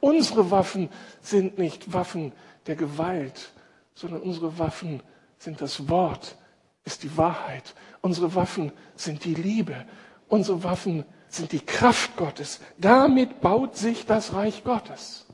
Unsere 0.00 0.50
Waffen 0.50 0.88
sind 1.20 1.58
nicht 1.58 1.92
Waffen 1.92 2.32
der 2.66 2.76
Gewalt, 2.76 3.50
sondern 3.94 4.22
unsere 4.22 4.58
Waffen 4.58 5.02
sind 5.38 5.60
das 5.60 5.90
Wort, 5.90 6.36
ist 6.84 7.02
die 7.02 7.14
Wahrheit. 7.16 7.74
Unsere 8.00 8.34
Waffen 8.34 8.72
sind 8.94 9.24
die 9.24 9.34
Liebe. 9.34 9.84
Unsere 10.28 10.64
Waffen 10.64 11.04
sind 11.28 11.52
die 11.52 11.60
Kraft 11.60 12.16
Gottes. 12.16 12.60
Damit 12.78 13.42
baut 13.42 13.76
sich 13.76 14.06
das 14.06 14.32
Reich 14.32 14.64
Gottes. 14.64 15.26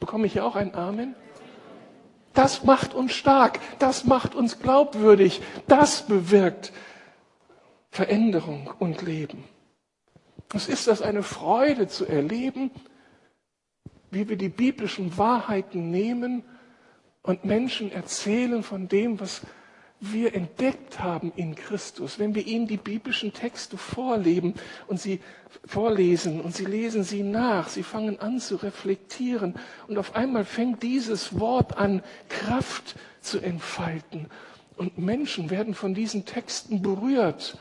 Bekomme 0.00 0.26
ich 0.26 0.32
hier 0.32 0.46
auch 0.46 0.56
ein 0.56 0.74
Amen? 0.74 1.14
Das 2.34 2.64
macht 2.64 2.94
uns 2.94 3.12
stark, 3.12 3.60
das 3.78 4.04
macht 4.04 4.34
uns 4.34 4.58
glaubwürdig, 4.58 5.40
das 5.68 6.02
bewirkt 6.02 6.72
Veränderung 7.90 8.72
und 8.78 9.02
Leben. 9.02 9.44
Es 10.52 10.68
ist 10.68 10.88
das 10.88 11.00
eine 11.00 11.22
Freude 11.22 11.86
zu 11.88 12.06
erleben, 12.06 12.70
wie 14.10 14.28
wir 14.28 14.36
die 14.36 14.48
biblischen 14.48 15.16
Wahrheiten 15.16 15.90
nehmen 15.90 16.44
und 17.22 17.44
Menschen 17.44 17.90
erzählen 17.90 18.62
von 18.62 18.88
dem, 18.88 19.20
was 19.20 19.42
wir 20.12 20.34
entdeckt 20.34 21.00
haben 21.00 21.32
in 21.36 21.54
Christus, 21.54 22.18
wenn 22.18 22.34
wir 22.34 22.46
ihnen 22.46 22.66
die 22.66 22.76
biblischen 22.76 23.32
Texte 23.32 23.76
vorleben 23.76 24.54
und 24.86 25.00
sie 25.00 25.20
vorlesen 25.64 26.40
und 26.40 26.54
sie 26.54 26.64
lesen 26.64 27.04
sie 27.04 27.22
nach, 27.22 27.68
sie 27.68 27.82
fangen 27.82 28.20
an 28.20 28.40
zu 28.40 28.56
reflektieren 28.56 29.54
und 29.88 29.98
auf 29.98 30.14
einmal 30.16 30.44
fängt 30.44 30.82
dieses 30.82 31.38
Wort 31.38 31.76
an, 31.76 32.02
Kraft 32.28 32.96
zu 33.20 33.38
entfalten 33.40 34.26
und 34.76 34.98
Menschen 34.98 35.50
werden 35.50 35.74
von 35.74 35.94
diesen 35.94 36.24
Texten 36.24 36.82
berührt 36.82 37.58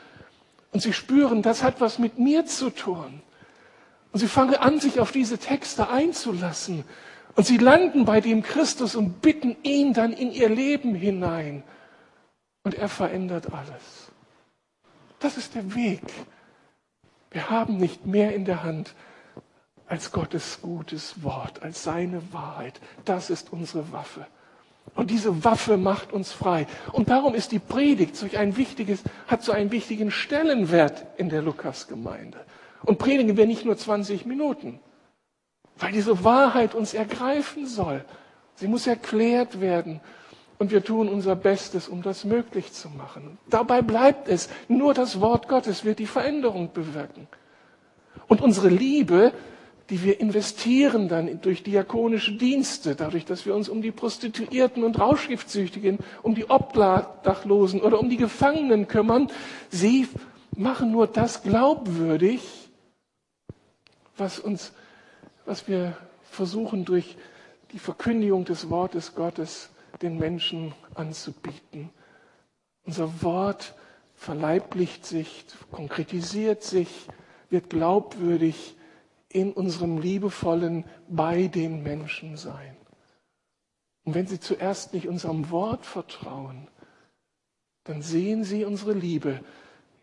und 0.73 0.81
sie 0.81 0.93
spüren, 0.93 1.43
das 1.43 1.63
hat 1.63 1.79
was 1.79 1.99
mit 1.99 2.17
mir 2.17 2.45
zu 2.45 2.71
tun. 2.71 3.21
Und 4.11 4.19
sie 4.19 4.27
fangen 4.27 4.55
an, 4.55 4.79
sich 4.79 4.99
auf 4.99 5.11
diese 5.11 5.37
Texte 5.37 5.89
einzulassen. 5.89 6.83
Und 7.35 7.47
sie 7.47 7.57
landen 7.57 8.05
bei 8.05 8.21
dem 8.21 8.43
Christus 8.43 8.95
und 8.95 9.21
bitten 9.21 9.55
ihn 9.63 9.93
dann 9.93 10.13
in 10.13 10.31
ihr 10.31 10.49
Leben 10.49 10.93
hinein. 10.93 11.63
Und 12.63 12.75
er 12.75 12.89
verändert 12.89 13.53
alles. 13.53 14.11
Das 15.19 15.37
ist 15.37 15.55
der 15.55 15.75
Weg. 15.75 16.01
Wir 17.31 17.49
haben 17.49 17.77
nicht 17.77 18.05
mehr 18.05 18.33
in 18.35 18.45
der 18.45 18.63
Hand 18.63 18.95
als 19.87 20.11
Gottes 20.11 20.59
gutes 20.61 21.23
Wort, 21.23 21.61
als 21.61 21.83
seine 21.83 22.21
Wahrheit. 22.31 22.79
Das 23.05 23.29
ist 23.29 23.51
unsere 23.51 23.91
Waffe. 23.91 24.25
Und 24.95 25.09
diese 25.09 25.43
Waffe 25.43 25.77
macht 25.77 26.13
uns 26.13 26.31
frei. 26.31 26.67
Und 26.91 27.09
darum 27.09 27.33
ist 27.35 27.51
die 27.51 27.59
Predigt 27.59 28.15
so 28.15 28.27
ein 28.37 28.57
wichtiges, 28.57 29.03
hat 29.27 29.43
so 29.43 29.51
einen 29.51 29.71
wichtigen 29.71 30.11
Stellenwert 30.11 31.05
in 31.17 31.29
der 31.29 31.41
Lukasgemeinde. 31.41 32.39
Und 32.83 32.99
predigen 32.99 33.37
wir 33.37 33.47
nicht 33.47 33.65
nur 33.65 33.77
20 33.77 34.25
Minuten, 34.25 34.79
weil 35.77 35.91
diese 35.91 36.23
Wahrheit 36.23 36.75
uns 36.75 36.93
ergreifen 36.93 37.65
soll. 37.65 38.03
Sie 38.55 38.67
muss 38.67 38.85
erklärt 38.85 39.61
werden. 39.61 40.01
Und 40.63 40.71
wir 40.71 40.81
tun 40.81 41.09
unser 41.09 41.35
Bestes, 41.35 41.89
um 41.89 42.01
das 42.03 42.23
möglich 42.23 42.71
zu 42.71 42.87
machen. 42.87 43.37
Dabei 43.49 43.81
bleibt 43.81 44.29
es, 44.29 44.47
nur 44.69 44.93
das 44.93 45.19
Wort 45.19 45.49
Gottes 45.49 45.83
wird 45.83 45.99
die 45.99 46.05
Veränderung 46.05 46.71
bewirken. 46.71 47.27
Und 48.29 48.39
unsere 48.39 48.69
Liebe, 48.69 49.33
die 49.89 50.05
wir 50.05 50.21
investieren 50.21 51.09
dann 51.09 51.41
durch 51.41 51.63
diakonische 51.63 52.37
Dienste, 52.37 52.95
dadurch, 52.95 53.25
dass 53.25 53.45
wir 53.45 53.53
uns 53.55 53.67
um 53.67 53.81
die 53.81 53.91
Prostituierten 53.91 54.85
und 54.85 54.97
Rauschgiftsüchtigen, 54.97 55.99
um 56.21 56.33
die 56.33 56.49
Obdachlosen 56.49 57.81
oder 57.81 57.99
um 57.99 58.09
die 58.09 58.15
Gefangenen 58.15 58.87
kümmern, 58.87 59.29
sie 59.69 60.07
machen 60.55 60.93
nur 60.93 61.07
das 61.07 61.43
glaubwürdig, 61.43 62.39
was 64.15 64.39
uns, 64.39 64.71
was 65.45 65.67
wir 65.67 65.97
versuchen 66.23 66.85
durch 66.85 67.17
die 67.73 67.79
Verkündigung 67.79 68.45
des 68.45 68.69
Wortes 68.69 69.13
Gottes 69.13 69.69
den 70.03 70.19
Menschen 70.19 70.73
anzubieten. 70.93 71.89
Unser 72.85 73.23
Wort 73.23 73.73
verleiblicht 74.15 75.05
sich, 75.05 75.45
konkretisiert 75.71 76.63
sich, 76.63 77.07
wird 77.49 77.69
glaubwürdig 77.69 78.75
in 79.29 79.51
unserem 79.53 79.97
liebevollen 79.97 80.85
bei 81.07 81.47
den 81.47 81.81
Menschen 81.81 82.37
sein. 82.37 82.77
Und 84.03 84.15
wenn 84.15 84.27
sie 84.27 84.39
zuerst 84.39 84.93
nicht 84.93 85.07
unserem 85.07 85.49
Wort 85.49 85.85
vertrauen, 85.85 86.67
dann 87.85 88.01
sehen 88.01 88.43
sie 88.43 88.65
unsere 88.65 88.93
Liebe, 88.93 89.39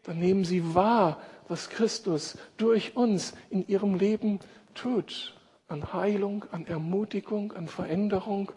dann 0.02 0.18
nehmen 0.18 0.44
sie 0.44 0.74
wahr, 0.74 1.20
was 1.48 1.68
Christus 1.68 2.38
durch 2.56 2.96
uns 2.96 3.34
in 3.50 3.66
ihrem 3.68 3.94
Leben 3.94 4.40
tut, 4.74 5.36
an 5.68 5.92
Heilung, 5.92 6.44
an 6.50 6.66
Ermutigung, 6.66 7.52
an 7.52 7.68
Veränderung, 7.68 8.52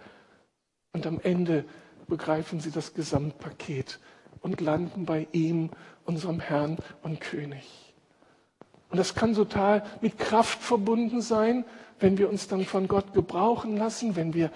und 0.93 1.07
am 1.07 1.19
Ende 1.23 1.65
begreifen 2.07 2.59
sie 2.59 2.69
das 2.69 2.93
Gesamtpaket 2.93 3.99
und 4.41 4.61
landen 4.61 5.05
bei 5.05 5.27
ihm, 5.31 5.71
unserem 6.05 6.39
Herrn 6.39 6.77
und 7.01 7.19
König. 7.19 7.63
Und 8.91 8.97
das 8.99 9.15
kann 9.15 9.33
total 9.33 9.83
mit 10.01 10.19
Kraft 10.19 10.61
verbunden 10.61 11.21
sein, 11.21 11.65
wenn 11.99 12.19
wir 12.19 12.29
uns 12.29 12.47
dann 12.47 12.63
von 12.63 12.87
Gott 12.87 13.13
gebrauchen 13.13 13.75
lassen, 13.75 14.15
wenn 14.15 14.35
wir, 14.35 14.51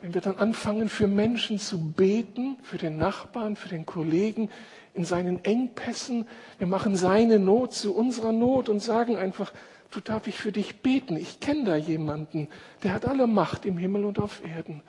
wenn 0.00 0.14
wir 0.14 0.20
dann 0.20 0.36
anfangen, 0.36 0.88
für 0.88 1.08
Menschen 1.08 1.58
zu 1.58 1.90
beten, 1.92 2.56
für 2.62 2.78
den 2.78 2.96
Nachbarn, 2.96 3.56
für 3.56 3.68
den 3.68 3.84
Kollegen, 3.84 4.50
in 4.94 5.04
seinen 5.04 5.44
Engpässen. 5.44 6.28
Wir 6.58 6.68
machen 6.68 6.94
seine 6.94 7.40
Not 7.40 7.72
zu 7.72 7.96
unserer 7.96 8.32
Not 8.32 8.68
und 8.68 8.80
sagen 8.80 9.16
einfach, 9.16 9.52
du 9.90 9.98
darf 9.98 10.28
ich 10.28 10.36
für 10.36 10.52
dich 10.52 10.82
beten. 10.82 11.16
Ich 11.16 11.40
kenne 11.40 11.64
da 11.64 11.76
jemanden, 11.76 12.46
der 12.84 12.92
hat 12.92 13.06
alle 13.06 13.26
Macht 13.26 13.66
im 13.66 13.76
Himmel 13.76 14.04
und 14.04 14.20
auf 14.20 14.40
Erden 14.44 14.82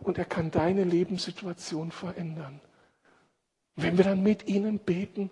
und 0.00 0.18
er 0.18 0.24
kann 0.24 0.50
deine 0.50 0.84
Lebenssituation 0.84 1.90
verändern. 1.90 2.60
Wenn 3.76 3.96
wir 3.98 4.04
dann 4.04 4.22
mit 4.22 4.48
ihnen 4.48 4.78
beten 4.78 5.30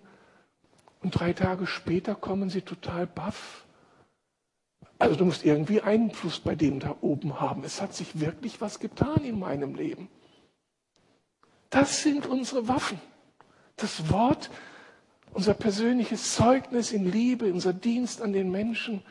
und 1.01 1.11
drei 1.19 1.33
Tage 1.33 1.67
später 1.67 2.15
kommen 2.15 2.49
sie 2.49 2.61
total 2.61 3.07
baff. 3.07 3.65
Also 4.97 5.15
du 5.15 5.25
musst 5.25 5.43
irgendwie 5.43 5.81
Einfluss 5.81 6.39
bei 6.39 6.55
dem 6.55 6.79
da 6.79 6.95
oben 7.01 7.39
haben. 7.39 7.63
Es 7.63 7.81
hat 7.81 7.93
sich 7.93 8.19
wirklich 8.19 8.61
was 8.61 8.79
getan 8.79 9.23
in 9.23 9.39
meinem 9.39 9.75
Leben. 9.75 10.09
Das 11.69 12.01
sind 12.01 12.25
unsere 12.25 12.67
Waffen. 12.67 12.99
Das 13.75 14.09
Wort, 14.09 14.49
unser 15.33 15.53
persönliches 15.53 16.35
Zeugnis 16.35 16.91
in 16.91 17.11
Liebe, 17.11 17.51
unser 17.51 17.73
Dienst 17.73 18.21
an 18.21 18.31
den 18.31 18.51
Menschen 18.51 19.03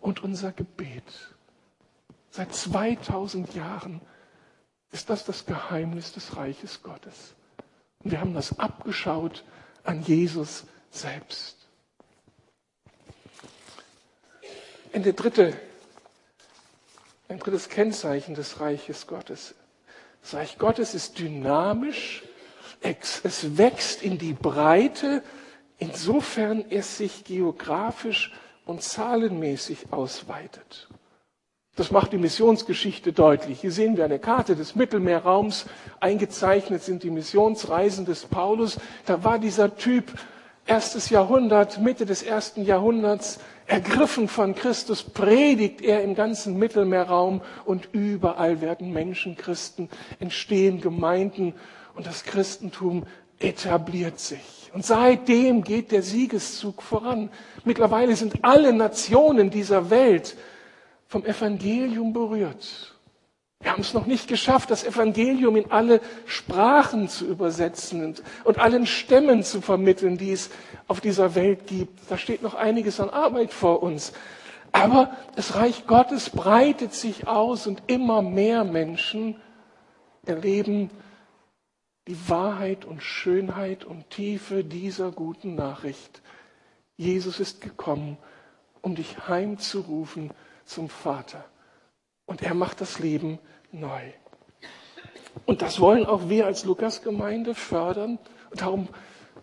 und 0.00 0.24
unser 0.24 0.50
Gebet. 0.50 1.04
Seit 2.30 2.52
2000 2.54 3.54
Jahren 3.54 4.00
ist 4.92 5.10
das 5.10 5.24
das 5.24 5.46
Geheimnis 5.46 6.12
des 6.12 6.36
Reiches 6.36 6.82
Gottes. 6.82 7.34
Und 8.04 8.12
wir 8.12 8.20
haben 8.20 8.34
das 8.34 8.58
abgeschaut 8.58 9.42
an 9.84 10.02
Jesus 10.02 10.64
selbst. 10.90 11.56
Ein, 14.92 15.02
dritte, 15.02 15.56
ein 17.28 17.38
drittes 17.38 17.70
Kennzeichen 17.70 18.34
des 18.34 18.60
Reiches 18.60 19.06
Gottes. 19.06 19.54
Das 20.20 20.34
Reich 20.34 20.58
Gottes 20.58 20.94
ist 20.94 21.18
dynamisch, 21.18 22.22
es 22.82 23.56
wächst 23.56 24.02
in 24.02 24.18
die 24.18 24.34
Breite, 24.34 25.22
insofern 25.78 26.64
es 26.70 26.98
sich 26.98 27.24
geografisch 27.24 28.32
und 28.66 28.82
zahlenmäßig 28.82 29.92
ausweitet. 29.92 30.88
Das 31.74 31.90
macht 31.90 32.12
die 32.12 32.18
Missionsgeschichte 32.18 33.14
deutlich. 33.14 33.62
Hier 33.62 33.72
sehen 33.72 33.96
wir 33.96 34.04
eine 34.04 34.18
Karte 34.18 34.56
des 34.56 34.74
Mittelmeerraums. 34.74 35.64
Eingezeichnet 36.00 36.82
sind 36.82 37.02
die 37.02 37.10
Missionsreisen 37.10 38.04
des 38.04 38.26
Paulus. 38.26 38.78
Da 39.06 39.24
war 39.24 39.38
dieser 39.38 39.74
Typ 39.74 40.12
erstes 40.66 41.08
Jahrhundert, 41.08 41.80
Mitte 41.80 42.04
des 42.04 42.22
ersten 42.22 42.66
Jahrhunderts, 42.66 43.40
ergriffen 43.66 44.28
von 44.28 44.54
Christus, 44.54 45.02
predigt 45.02 45.80
er 45.80 46.02
im 46.02 46.14
ganzen 46.14 46.58
Mittelmeerraum 46.58 47.40
und 47.64 47.88
überall 47.92 48.60
werden 48.60 48.92
Menschen 48.92 49.36
Christen, 49.36 49.88
entstehen 50.20 50.82
Gemeinden 50.82 51.54
und 51.94 52.06
das 52.06 52.24
Christentum 52.24 53.06
etabliert 53.38 54.20
sich. 54.20 54.70
Und 54.74 54.84
seitdem 54.84 55.64
geht 55.64 55.90
der 55.90 56.02
Siegeszug 56.02 56.82
voran. 56.82 57.30
Mittlerweile 57.64 58.14
sind 58.14 58.44
alle 58.44 58.74
Nationen 58.74 59.48
dieser 59.48 59.88
Welt 59.88 60.36
vom 61.12 61.26
Evangelium 61.26 62.14
berührt. 62.14 62.94
Wir 63.60 63.70
haben 63.70 63.82
es 63.82 63.92
noch 63.92 64.06
nicht 64.06 64.28
geschafft, 64.28 64.70
das 64.70 64.82
Evangelium 64.82 65.56
in 65.56 65.70
alle 65.70 66.00
Sprachen 66.24 67.06
zu 67.10 67.26
übersetzen 67.26 68.16
und, 68.44 68.58
allen 68.58 68.86
Stämmen 68.86 69.42
zu 69.42 69.60
vermitteln, 69.60 70.16
die 70.16 70.32
es 70.32 70.48
auf 70.88 71.02
dieser 71.02 71.34
Welt 71.34 71.66
gibt. 71.66 72.00
Da 72.08 72.16
steht 72.16 72.40
noch 72.40 72.54
einiges 72.54 72.98
an 72.98 73.10
Arbeit 73.10 73.52
vor 73.52 73.82
uns. 73.82 74.14
Aber 74.72 75.14
das 75.36 75.54
Reich 75.54 75.86
Gottes 75.86 76.30
breitet 76.30 76.94
sich 76.94 77.28
aus 77.28 77.66
und 77.66 77.82
immer 77.88 78.22
mehr 78.22 78.64
Menschen 78.64 79.36
erleben 80.24 80.88
die 82.08 82.16
Wahrheit 82.30 82.86
und 82.86 83.02
Schönheit 83.02 83.84
und 83.84 84.08
Tiefe 84.08 84.64
dieser 84.64 85.10
guten 85.10 85.56
Nachricht. 85.56 86.22
Jesus 86.96 87.38
ist 87.38 87.60
gekommen, 87.60 88.16
um 88.80 88.94
dich 88.94 89.28
heimzurufen 89.28 90.30
zum 90.64 90.88
Vater. 90.88 91.44
Und 92.26 92.42
er 92.42 92.54
macht 92.54 92.80
das 92.80 92.98
Leben 92.98 93.38
neu. 93.72 94.00
Und 95.46 95.62
das 95.62 95.80
wollen 95.80 96.06
auch 96.06 96.28
wir 96.28 96.46
als 96.46 96.64
Lukas-Gemeinde 96.64 97.54
fördern. 97.54 98.18
Und 98.50 98.60
darum 98.60 98.88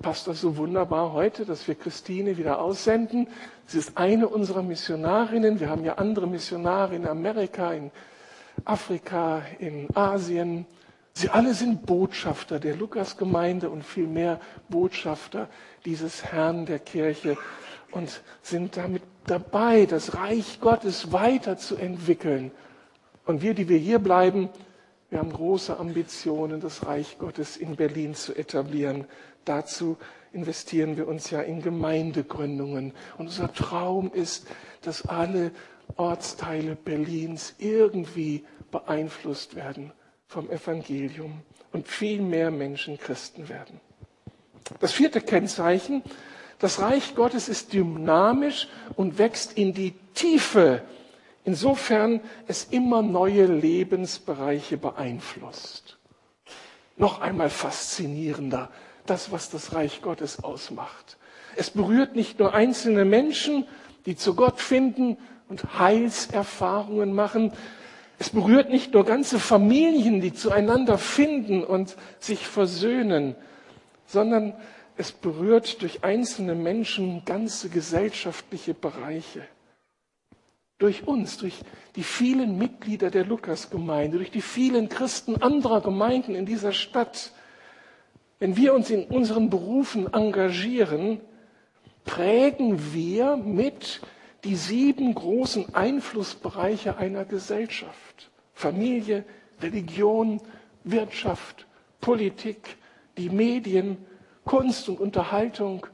passt 0.01 0.27
das 0.27 0.41
so 0.41 0.57
wunderbar 0.57 1.13
heute, 1.13 1.45
dass 1.45 1.67
wir 1.67 1.75
Christine 1.75 2.37
wieder 2.37 2.61
aussenden. 2.61 3.27
Sie 3.65 3.79
ist 3.79 3.97
eine 3.97 4.27
unserer 4.27 4.63
Missionarinnen. 4.63 5.59
Wir 5.59 5.69
haben 5.69 5.83
ja 5.83 5.95
andere 5.95 6.27
Missionare 6.27 6.95
in 6.95 7.07
Amerika, 7.07 7.73
in 7.73 7.91
Afrika, 8.65 9.41
in 9.59 9.87
Asien. 9.95 10.65
Sie 11.13 11.29
alle 11.29 11.53
sind 11.53 11.85
Botschafter 11.85 12.59
der 12.59 12.75
Lukas-Gemeinde 12.75 13.69
und 13.69 13.83
vielmehr 13.83 14.39
Botschafter 14.69 15.49
dieses 15.85 16.23
Herrn 16.23 16.65
der 16.65 16.79
Kirche 16.79 17.37
und 17.91 18.21
sind 18.41 18.77
damit 18.77 19.03
dabei, 19.25 19.85
das 19.85 20.15
Reich 20.15 20.59
Gottes 20.59 21.11
weiterzuentwickeln. 21.11 22.51
Und 23.25 23.41
wir, 23.41 23.53
die 23.53 23.69
wir 23.69 23.77
hier 23.77 23.99
bleiben, 23.99 24.49
wir 25.09 25.19
haben 25.19 25.33
große 25.33 25.77
Ambitionen, 25.77 26.61
das 26.61 26.85
Reich 26.85 27.17
Gottes 27.17 27.57
in 27.57 27.75
Berlin 27.75 28.13
zu 28.13 28.35
etablieren. 28.35 29.05
Dazu 29.43 29.97
investieren 30.33 30.97
wir 30.97 31.07
uns 31.07 31.31
ja 31.31 31.41
in 31.41 31.61
Gemeindegründungen. 31.61 32.93
Und 33.17 33.27
unser 33.27 33.51
Traum 33.53 34.11
ist, 34.13 34.47
dass 34.81 35.07
alle 35.07 35.51
Ortsteile 35.95 36.75
Berlins 36.75 37.55
irgendwie 37.57 38.45
beeinflusst 38.71 39.55
werden 39.55 39.91
vom 40.27 40.49
Evangelium 40.51 41.41
und 41.71 41.87
viel 41.87 42.21
mehr 42.21 42.51
Menschen 42.51 42.99
Christen 42.99 43.49
werden. 43.49 43.79
Das 44.79 44.91
vierte 44.91 45.21
Kennzeichen, 45.21 46.03
das 46.59 46.81
Reich 46.81 47.15
Gottes 47.15 47.49
ist 47.49 47.73
dynamisch 47.73 48.67
und 48.95 49.17
wächst 49.17 49.57
in 49.57 49.73
die 49.73 49.93
Tiefe, 50.13 50.83
insofern 51.45 52.21
es 52.47 52.65
immer 52.65 53.01
neue 53.01 53.45
Lebensbereiche 53.45 54.77
beeinflusst. 54.77 55.97
Noch 56.97 57.21
einmal 57.21 57.49
faszinierender, 57.49 58.69
das, 59.05 59.31
was 59.31 59.49
das 59.49 59.73
Reich 59.73 60.01
Gottes 60.01 60.43
ausmacht. 60.43 61.17
Es 61.55 61.69
berührt 61.69 62.15
nicht 62.15 62.39
nur 62.39 62.53
einzelne 62.53 63.05
Menschen, 63.05 63.65
die 64.05 64.15
zu 64.15 64.35
Gott 64.35 64.59
finden 64.59 65.17
und 65.47 65.79
Heilserfahrungen 65.79 67.13
machen, 67.13 67.53
es 68.21 68.31
berührt 68.31 68.69
nicht 68.69 68.93
nur 68.93 69.05
ganze 69.05 69.39
Familien, 69.39 70.19
die 70.19 70.33
zueinander 70.33 70.97
finden 70.97 71.63
und 71.63 71.95
sich 72.19 72.45
versöhnen, 72.45 73.35
sondern 74.05 74.53
es 74.99 75.13
berührt 75.13 75.81
durch 75.81 76.03
einzelne 76.03 76.55
Menschen 76.55 77.23
ganze 77.23 77.69
gesellschaftliche 77.69 78.73
Bereiche. 78.73 79.47
Durch 80.77 81.07
uns, 81.07 81.37
durch 81.37 81.61
die 81.95 82.03
vielen 82.03 82.57
Mitglieder 82.57 83.09
der 83.09 83.23
Lukasgemeinde, 83.23 84.17
durch 84.17 84.29
die 84.29 84.41
vielen 84.41 84.89
Christen 84.89 85.41
anderer 85.41 85.79
Gemeinden 85.79 86.35
in 86.35 86.45
dieser 86.45 86.73
Stadt. 86.73 87.31
Wenn 88.39 88.57
wir 88.57 88.73
uns 88.73 88.89
in 88.89 89.05
unseren 89.05 89.49
Berufen 89.49 90.13
engagieren, 90.13 91.21
prägen 92.03 92.93
wir 92.93 93.37
mit 93.37 94.01
die 94.43 94.57
sieben 94.57 95.15
großen 95.15 95.73
Einflussbereiche 95.75 96.97
einer 96.97 97.23
Gesellschaft. 97.23 98.31
Familie, 98.53 99.23
Religion, 99.61 100.41
Wirtschaft, 100.83 101.67
Politik, 102.01 102.75
die 103.17 103.29
Medien, 103.29 103.97
Kunst 104.49 104.89
und 104.89 104.99
Unterhaltung 104.99 105.85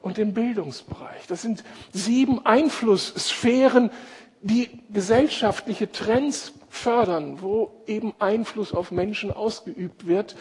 und 0.00 0.16
den 0.16 0.34
Bildungsbereich. 0.34 1.28
Das 1.28 1.40
sind 1.40 1.62
sieben 1.92 2.44
Einflusssphären, 2.44 3.92
die 4.40 4.68
gesellschaftliche 4.92 5.92
Trends 5.92 6.52
fördern, 6.68 7.42
wo 7.42 7.70
eben 7.86 8.12
Einfluss 8.18 8.72
auf 8.72 8.90
Menschen 8.90 9.30
ausgeübt 9.30 10.08
wird. 10.08 10.34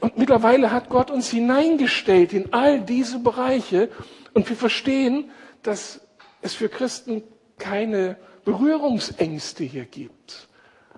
Und 0.00 0.16
mittlerweile 0.16 0.72
hat 0.72 0.88
Gott 0.88 1.10
uns 1.10 1.28
hineingestellt 1.28 2.32
in 2.32 2.54
all 2.54 2.80
diese 2.80 3.18
Bereiche 3.18 3.90
und 4.32 4.48
wir 4.48 4.56
verstehen, 4.56 5.30
dass 5.62 6.00
es 6.40 6.54
für 6.54 6.70
Christen 6.70 7.22
keine 7.58 8.16
Berührungsängste 8.46 9.62
hier 9.62 9.84
gibt. 9.84 10.48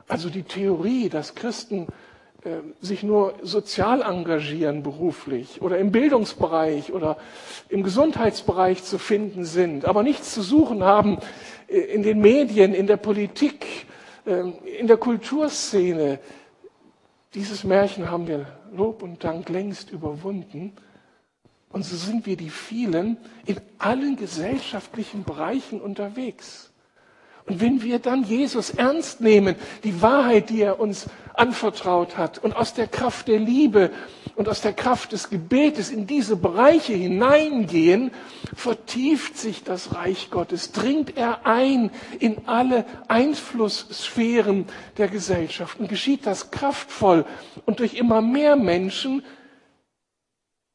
Also 0.07 0.31
die 0.31 0.45
Theorie, 0.45 1.09
dass 1.09 1.35
Christen 1.35 1.89
sich 2.81 3.03
nur 3.03 3.35
sozial 3.43 4.01
engagieren 4.03 4.83
beruflich 4.83 5.61
oder 5.61 5.79
im 5.79 5.93
Bildungsbereich 5.93 6.93
oder 6.93 7.19
im 7.69 7.83
Gesundheitsbereich 7.83 8.83
zu 8.83 8.99
finden 8.99 9.45
sind, 9.45 9.85
aber 9.85 10.03
nichts 10.03 10.33
zu 10.33 10.43
suchen 10.43 10.83
haben 10.83 11.19
äh, 11.69 11.79
in 11.79 12.03
den 12.03 12.21
Medien, 12.21 12.73
in 12.75 12.87
der 12.87 12.97
Politik, 12.97 13.87
äh, 14.25 14.41
in 14.79 14.87
der 14.87 14.97
Kulturszene. 14.97 16.19
Dieses 17.35 17.63
Märchen 17.63 18.11
haben 18.11 18.27
wir 18.27 18.47
Lob 18.73 19.03
und 19.03 19.23
Dank 19.23 19.49
längst 19.49 19.91
überwunden. 19.91 20.73
Und 21.73 21.85
so 21.85 21.95
sind 21.95 22.27
wir 22.27 22.37
die 22.37 22.51
vielen 22.51 23.17
in 23.47 23.61
allen 23.79 24.17
gesellschaftlichen 24.17 25.25
Bereichen 25.25 25.81
unterwegs. 25.81 26.70
Und 27.47 27.61
wenn 27.61 27.83
wir 27.83 27.99
dann 27.99 28.23
Jesus 28.23 28.71
ernst 28.71 29.21
nehmen, 29.21 29.57
die 29.83 30.03
Wahrheit, 30.03 30.51
die 30.51 30.63
er 30.63 30.79
uns 30.79 31.07
anvertraut 31.35 32.17
hat, 32.17 32.39
und 32.39 32.55
aus 32.55 32.75
der 32.75 32.87
Kraft 32.87 33.29
der 33.29 33.39
Liebe 33.39 33.91
und 34.37 34.49
aus 34.49 34.61
der 34.61 34.73
Kraft 34.73 35.13
des 35.13 35.31
Gebetes 35.31 35.91
in 35.91 36.07
diese 36.07 36.37
Bereiche 36.37 36.93
hineingehen, 36.93 38.11
vertieft 38.55 39.37
sich 39.37 39.65
das 39.65 39.95
Reich 39.95 40.31
Gottes, 40.31 40.73
dringt 40.73 41.17
er 41.17 41.47
ein 41.47 41.91
in 42.19 42.47
alle 42.47 42.85
Einflusssphären 43.09 44.67
der 44.99 45.09
Gesellschaft 45.09 45.81
und 45.81 45.89
geschieht 45.89 46.27
das 46.27 46.51
kraftvoll 46.51 47.25
und 47.67 47.81
durch 47.81 47.95
immer 47.95 48.21
mehr 48.21 48.57
Menschen, 48.57 49.23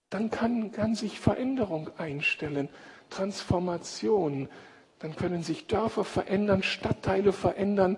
dann 0.10 0.30
kann, 0.30 0.72
kann 0.72 0.96
sich 0.96 1.20
Veränderung 1.20 1.90
einstellen, 1.98 2.70
Transformation. 3.10 4.50
Dann 5.00 5.16
können 5.16 5.44
sich 5.44 5.68
Dörfer 5.68 6.04
verändern, 6.04 6.64
Stadtteile 6.64 7.34
verändern. 7.34 7.98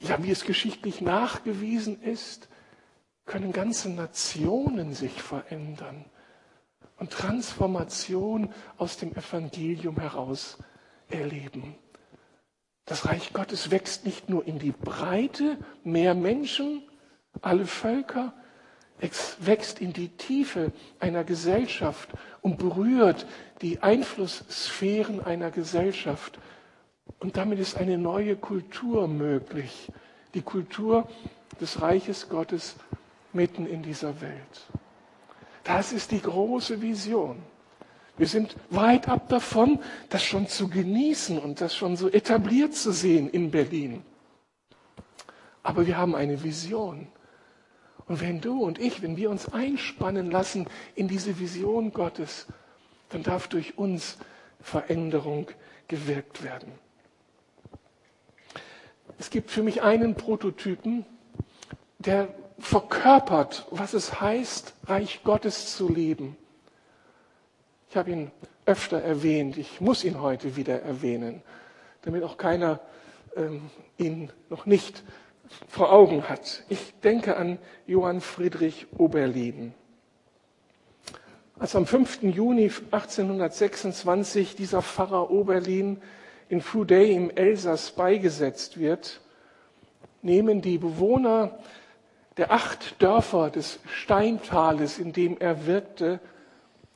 Ja, 0.00 0.22
wie 0.22 0.30
es 0.30 0.44
geschichtlich 0.44 1.00
nachgewiesen 1.00 2.02
ist, 2.02 2.48
können 3.26 3.52
ganze 3.52 3.90
Nationen 3.90 4.94
sich 4.94 5.22
verändern 5.22 6.04
und 6.98 7.10
Transformation 7.10 8.52
aus 8.76 8.96
dem 8.96 9.14
Evangelium 9.14 9.98
heraus 9.98 10.58
erleben. 11.08 11.76
Das 12.84 13.06
Reich 13.06 13.32
Gottes 13.32 13.70
wächst 13.70 14.04
nicht 14.04 14.28
nur 14.28 14.46
in 14.46 14.58
die 14.58 14.72
Breite, 14.72 15.58
mehr 15.84 16.14
Menschen, 16.14 16.82
alle 17.40 17.66
Völker, 17.66 18.34
wächst 19.40 19.80
in 19.80 19.92
die 19.92 20.08
Tiefe 20.08 20.72
einer 21.00 21.24
Gesellschaft 21.24 22.08
und 22.40 22.58
berührt 22.58 23.26
die 23.60 23.82
Einflusssphären 23.82 25.20
einer 25.24 25.50
Gesellschaft. 25.50 26.38
Und 27.18 27.36
damit 27.36 27.58
ist 27.58 27.76
eine 27.76 27.98
neue 27.98 28.36
Kultur 28.36 29.08
möglich. 29.08 29.90
Die 30.34 30.42
Kultur 30.42 31.08
des 31.60 31.80
Reiches 31.80 32.28
Gottes 32.28 32.76
mitten 33.32 33.66
in 33.66 33.82
dieser 33.82 34.20
Welt. 34.20 34.66
Das 35.64 35.92
ist 35.92 36.10
die 36.10 36.20
große 36.20 36.80
Vision. 36.80 37.42
Wir 38.16 38.28
sind 38.28 38.54
weit 38.70 39.08
ab 39.08 39.28
davon, 39.28 39.80
das 40.08 40.22
schon 40.22 40.46
zu 40.46 40.68
genießen 40.68 41.38
und 41.38 41.60
das 41.60 41.74
schon 41.74 41.96
so 41.96 42.08
etabliert 42.08 42.74
zu 42.74 42.92
sehen 42.92 43.28
in 43.28 43.50
Berlin. 43.50 44.04
Aber 45.62 45.86
wir 45.86 45.96
haben 45.96 46.14
eine 46.14 46.42
Vision. 46.44 47.08
Und 48.06 48.20
wenn 48.20 48.40
du 48.40 48.62
und 48.62 48.78
ich, 48.78 49.02
wenn 49.02 49.16
wir 49.16 49.30
uns 49.30 49.52
einspannen 49.52 50.30
lassen 50.30 50.66
in 50.94 51.08
diese 51.08 51.38
Vision 51.38 51.92
Gottes, 51.92 52.46
dann 53.08 53.22
darf 53.22 53.48
durch 53.48 53.78
uns 53.78 54.18
Veränderung 54.60 55.50
gewirkt 55.88 56.42
werden. 56.42 56.72
Es 59.18 59.30
gibt 59.30 59.50
für 59.50 59.62
mich 59.62 59.82
einen 59.82 60.14
Prototypen, 60.14 61.06
der 61.98 62.28
verkörpert, 62.58 63.66
was 63.70 63.94
es 63.94 64.20
heißt, 64.20 64.74
Reich 64.86 65.22
Gottes 65.24 65.76
zu 65.76 65.88
leben. 65.88 66.36
Ich 67.90 67.96
habe 67.96 68.10
ihn 68.10 68.30
öfter 68.66 69.00
erwähnt, 69.00 69.56
ich 69.56 69.80
muss 69.80 70.04
ihn 70.04 70.20
heute 70.20 70.56
wieder 70.56 70.82
erwähnen, 70.82 71.42
damit 72.02 72.22
auch 72.22 72.36
keiner 72.36 72.80
ähm, 73.36 73.70
ihn 73.98 74.30
noch 74.50 74.66
nicht 74.66 75.02
vor 75.68 75.92
Augen 75.92 76.28
hat. 76.28 76.64
Ich 76.68 76.94
denke 77.02 77.36
an 77.36 77.58
Johann 77.86 78.20
Friedrich 78.20 78.86
Oberlin. 78.98 79.74
Als 81.58 81.76
am 81.76 81.86
5. 81.86 82.22
Juni 82.22 82.70
1826 82.90 84.56
dieser 84.56 84.82
Pfarrer 84.82 85.30
Oberlin 85.30 86.00
in 86.48 86.60
Fouday 86.60 87.14
im 87.14 87.30
Elsass 87.30 87.92
beigesetzt 87.92 88.78
wird, 88.78 89.20
nehmen 90.22 90.62
die 90.62 90.78
Bewohner 90.78 91.58
der 92.36 92.50
acht 92.50 93.00
Dörfer 93.00 93.50
des 93.50 93.78
Steintales, 93.86 94.98
in 94.98 95.12
dem 95.12 95.38
er 95.38 95.66
wirkte, 95.66 96.18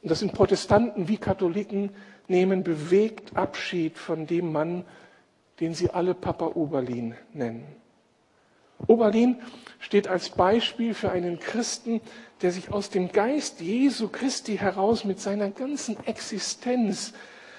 und 0.03 0.11
das 0.11 0.21
sind 0.21 0.33
Protestanten 0.33 1.09
wie 1.09 1.17
Katholiken, 1.19 1.91
nehmen 2.27 2.63
bewegt 2.65 3.37
Abschied 3.37 3.97
von 3.97 4.27
dem 4.27 4.53
Mann, 4.53 4.85
den 5.61 5.75
sie 5.75 5.91
alle 5.91 6.15
Papa 6.15 6.47
Oberlin 6.55 7.15
nennen. 7.33 7.65
Oberlin 8.87 9.37
steht 9.79 10.09
als 10.09 10.31
Beispiel 10.31 10.95
für 10.95 11.11
einen 11.11 11.39
Christen, 11.39 12.01
der 12.43 12.53
sich 12.53 12.73
aus 12.73 12.91
dem 12.91 13.13
Geist 13.13 13.61
Jesu 13.61 14.09
Christi 14.09 14.57
heraus 14.57 15.05
mit 15.05 15.21
seiner 15.21 15.51
ganzen 15.51 15.97
Existenz 16.07 17.13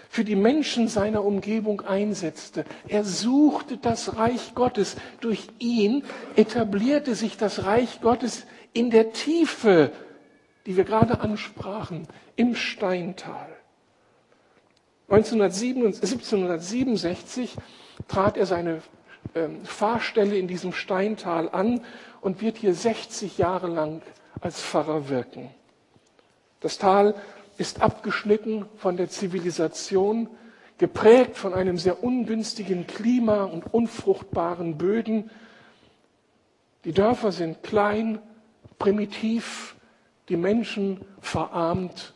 für 0.09 0.23
die 0.23 0.35
Menschen 0.35 0.87
seiner 0.87 1.23
Umgebung 1.23 1.81
einsetzte. 1.81 2.65
Er 2.87 3.03
suchte 3.03 3.77
das 3.77 4.17
Reich 4.17 4.55
Gottes. 4.55 4.95
Durch 5.21 5.47
ihn 5.59 6.03
etablierte 6.35 7.13
sich 7.13 7.37
das 7.37 7.65
Reich 7.65 8.01
Gottes 8.01 8.47
in 8.73 8.89
der 8.89 9.13
Tiefe, 9.13 9.91
die 10.65 10.77
wir 10.77 10.83
gerade 10.83 11.21
ansprachen, 11.21 12.07
im 12.35 12.55
Steintal. 12.55 13.55
1767 15.09 17.55
trat 18.07 18.37
er 18.37 18.45
seine 18.45 18.83
ähm, 19.35 19.63
Fahrstelle 19.65 20.37
in 20.37 20.47
diesem 20.47 20.73
Steintal 20.73 21.49
an 21.49 21.81
und 22.21 22.41
wird 22.41 22.57
hier 22.57 22.73
60 22.73 23.37
Jahre 23.37 23.67
lang 23.67 24.01
als 24.41 24.61
Pfarrer 24.61 25.09
wirken. 25.09 25.49
Das 26.61 26.77
Tal 26.77 27.15
ist 27.57 27.81
abgeschnitten 27.81 28.65
von 28.77 28.97
der 28.97 29.09
Zivilisation, 29.09 30.29
geprägt 30.77 31.37
von 31.37 31.53
einem 31.53 31.77
sehr 31.77 32.03
ungünstigen 32.03 32.87
Klima 32.87 33.43
und 33.43 33.73
unfruchtbaren 33.73 34.77
Böden. 34.77 35.29
Die 36.85 36.93
Dörfer 36.93 37.31
sind 37.31 37.63
klein, 37.63 38.19
primitiv, 38.77 39.75
die 40.29 40.37
Menschen 40.37 41.05
verarmt, 41.19 42.13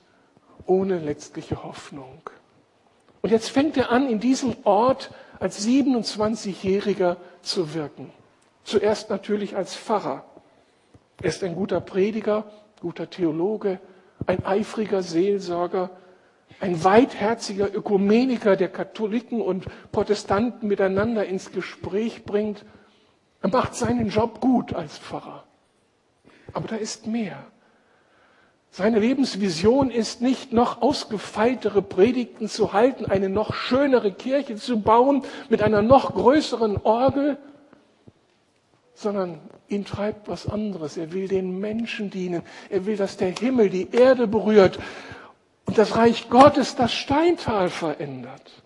ohne 0.65 0.99
letztliche 0.99 1.63
Hoffnung. 1.63 2.21
Und 3.21 3.31
jetzt 3.31 3.49
fängt 3.49 3.75
er 3.77 3.91
an, 3.91 4.07
in 4.09 4.19
diesem 4.19 4.55
Ort 4.63 5.11
als 5.43 5.67
27-Jähriger 5.67 7.17
zu 7.41 7.73
wirken. 7.73 8.09
Zuerst 8.63 9.09
natürlich 9.09 9.57
als 9.57 9.75
Pfarrer. 9.75 10.23
Er 11.21 11.25
ist 11.27 11.43
ein 11.43 11.53
guter 11.55 11.81
Prediger, 11.81 12.45
guter 12.79 13.09
Theologe, 13.09 13.79
ein 14.25 14.45
eifriger 14.45 15.01
Seelsorger, 15.03 15.89
ein 16.61 16.81
weitherziger 16.85 17.75
Ökumeniker, 17.75 18.55
der 18.55 18.69
Katholiken 18.69 19.41
und 19.41 19.65
Protestanten 19.91 20.69
miteinander 20.69 21.25
ins 21.25 21.51
Gespräch 21.51 22.23
bringt. 22.23 22.63
Er 23.41 23.49
macht 23.49 23.75
seinen 23.75 24.07
Job 24.07 24.39
gut 24.39 24.73
als 24.73 24.97
Pfarrer. 24.97 25.43
Aber 26.53 26.69
da 26.69 26.77
ist 26.77 27.05
mehr. 27.05 27.45
Seine 28.75 28.97
Lebensvision 28.97 29.91
ist 29.91 30.21
nicht 30.21 30.51
noch 30.51 30.81
ausgefeiltere 30.81 31.83
Predigten 31.83 32.47
zu 32.47 32.73
halten, 32.73 33.05
eine 33.05 33.29
noch 33.29 33.53
schönere 33.53 34.11
Kirche 34.11 34.55
zu 34.55 34.81
bauen 34.81 35.21
mit 35.47 35.61
einer 35.61 35.83
noch 35.83 36.15
größeren 36.15 36.77
Orgel, 36.77 37.37
sondern 38.95 39.39
ihn 39.67 39.85
treibt 39.85 40.27
was 40.27 40.47
anderes. 40.47 40.97
Er 40.97 41.13
will 41.13 41.27
den 41.27 41.59
Menschen 41.59 42.09
dienen. 42.09 42.41
Er 42.71 42.87
will, 42.87 42.97
dass 42.97 43.15
der 43.15 43.29
Himmel 43.29 43.69
die 43.69 43.91
Erde 43.91 44.25
berührt 44.25 44.79
und 45.67 45.77
das 45.77 45.95
Reich 45.95 46.31
Gottes 46.31 46.75
das 46.75 46.91
Steintal 46.91 47.69
verändert. 47.69 48.63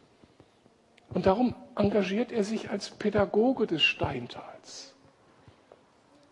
Und 1.14 1.26
darum 1.26 1.54
engagiert 1.76 2.32
er 2.32 2.46
sich 2.46 2.70
als 2.70 2.92
Pädagoge 2.92 3.68
des 3.68 3.84
Steintals. 3.84 4.96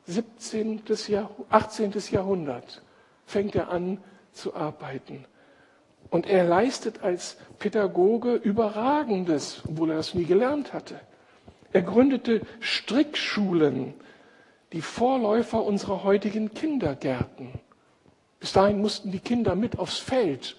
17. 0.06 0.84
Jahr, 1.10 1.30
18. 1.50 1.92
Jahrhundert 2.12 2.82
fängt 3.26 3.56
er 3.56 3.70
an 3.70 4.00
zu 4.32 4.56
arbeiten. 4.56 5.26
Und 6.10 6.28
er 6.28 6.44
leistet 6.44 7.04
als 7.04 7.38
Pädagoge 7.60 8.36
Überragendes, 8.36 9.64
obwohl 9.68 9.92
er 9.92 9.98
das 9.98 10.14
nie 10.14 10.26
gelernt 10.26 10.74
hatte. 10.74 11.00
Er 11.74 11.82
gründete 11.82 12.42
Strickschulen, 12.60 13.94
die 14.72 14.82
Vorläufer 14.82 15.64
unserer 15.64 16.04
heutigen 16.04 16.54
Kindergärten. 16.54 17.50
Bis 18.40 18.54
dahin 18.54 18.80
mussten 18.80 19.12
die 19.12 19.20
Kinder 19.20 19.56
mit 19.56 19.80
aufs 19.80 19.98
Feld. 19.98 20.56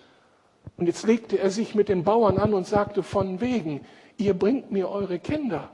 Und 0.76 0.87
jetzt 0.87 1.07
legte 1.07 1.38
er 1.38 1.50
sich 1.50 1.74
mit 1.74 1.88
den 1.88 2.05
Bauern 2.05 2.38
an 2.38 2.52
und 2.52 2.66
sagte 2.66 3.02
von 3.02 3.40
wegen, 3.40 3.85
ihr 4.18 4.35
bringt 4.35 4.72
mir 4.72 4.90
eure 4.90 5.18
Kinder 5.18 5.70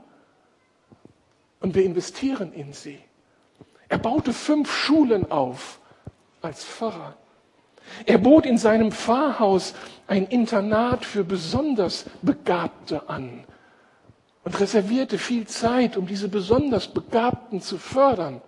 und 1.59 1.75
wir 1.75 1.83
investieren 1.83 2.53
in 2.53 2.73
sie. 2.73 2.99
Er 3.89 3.97
baute 3.97 4.33
fünf 4.33 4.71
Schulen 4.71 5.31
auf 5.31 5.79
als 6.43 6.65
Pfarrer. 6.65 7.15
Er 8.05 8.17
bot 8.17 8.45
in 8.45 8.57
seinem 8.57 8.91
Pfarrhaus 8.91 9.73
ein 10.07 10.27
Internat 10.27 11.05
für 11.05 11.23
besonders 11.23 12.05
Begabte 12.21 13.09
an 13.09 13.45
und 14.43 14.59
reservierte 14.59 15.17
viel 15.17 15.47
Zeit, 15.47 15.95
um 15.95 16.05
diese 16.05 16.27
besonders 16.27 16.87
Begabten 16.87 17.61
zu 17.61 17.77
fördern. 17.77 18.41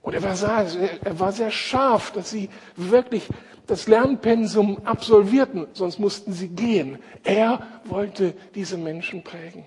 Und 0.00 0.14
er 0.14 0.22
war, 0.22 0.34
sehr, 0.34 1.04
er 1.04 1.20
war 1.20 1.32
sehr 1.32 1.50
scharf, 1.50 2.10
dass 2.12 2.30
sie 2.30 2.48
wirklich 2.76 3.28
das 3.66 3.86
Lernpensum 3.86 4.84
absolvierten, 4.84 5.66
sonst 5.74 5.98
mussten 5.98 6.32
sie 6.32 6.48
gehen. 6.48 6.98
Er 7.22 7.66
wollte 7.84 8.34
diese 8.54 8.78
Menschen 8.78 9.22
prägen. 9.22 9.64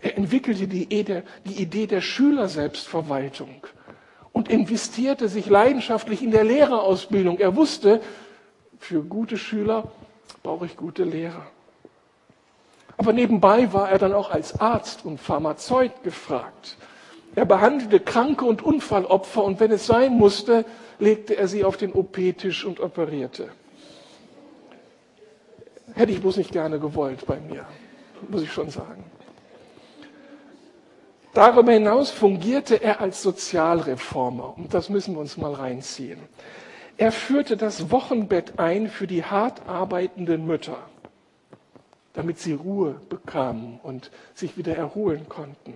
Er 0.00 0.16
entwickelte 0.16 0.66
die 0.66 0.84
Idee 0.84 1.02
der, 1.02 1.22
die 1.44 1.60
Idee 1.60 1.86
der 1.86 2.00
Schülerselbstverwaltung 2.00 3.66
und 4.32 4.48
investierte 4.48 5.28
sich 5.28 5.46
leidenschaftlich 5.46 6.22
in 6.22 6.30
der 6.30 6.44
Lehrerausbildung. 6.44 7.38
Er 7.38 7.56
wusste, 7.56 8.00
für 8.78 9.02
gute 9.02 9.36
Schüler 9.36 9.90
brauche 10.42 10.66
ich 10.66 10.76
gute 10.76 11.04
Lehrer. 11.04 11.46
Aber 12.96 13.12
nebenbei 13.12 13.72
war 13.72 13.90
er 13.90 13.98
dann 13.98 14.12
auch 14.12 14.30
als 14.30 14.60
Arzt 14.60 15.04
und 15.04 15.18
Pharmazeut 15.18 16.02
gefragt. 16.02 16.76
Er 17.34 17.44
behandelte 17.44 18.00
Kranke 18.00 18.44
und 18.44 18.62
Unfallopfer 18.62 19.44
und 19.44 19.60
wenn 19.60 19.70
es 19.70 19.86
sein 19.86 20.14
musste, 20.16 20.64
legte 20.98 21.36
er 21.36 21.48
sie 21.48 21.64
auf 21.64 21.76
den 21.76 21.92
OP-Tisch 21.92 22.64
und 22.64 22.80
operierte. 22.80 23.48
Hätte 25.94 26.12
ich 26.12 26.20
bloß 26.20 26.36
nicht 26.36 26.52
gerne 26.52 26.78
gewollt 26.78 27.26
bei 27.26 27.40
mir, 27.40 27.66
muss 28.28 28.42
ich 28.42 28.52
schon 28.52 28.70
sagen. 28.70 29.04
Darüber 31.32 31.72
hinaus 31.72 32.10
fungierte 32.10 32.82
er 32.82 33.00
als 33.00 33.22
Sozialreformer 33.22 34.56
und 34.56 34.74
das 34.74 34.88
müssen 34.88 35.14
wir 35.14 35.20
uns 35.20 35.36
mal 35.36 35.52
reinziehen. 35.52 36.20
Er 36.96 37.12
führte 37.12 37.56
das 37.56 37.90
Wochenbett 37.90 38.58
ein 38.58 38.88
für 38.88 39.06
die 39.06 39.24
hart 39.24 39.68
arbeitenden 39.68 40.46
Mütter 40.46 40.78
damit 42.12 42.38
sie 42.38 42.52
Ruhe 42.52 43.00
bekamen 43.08 43.78
und 43.82 44.10
sich 44.34 44.56
wieder 44.56 44.76
erholen 44.76 45.28
konnten. 45.28 45.74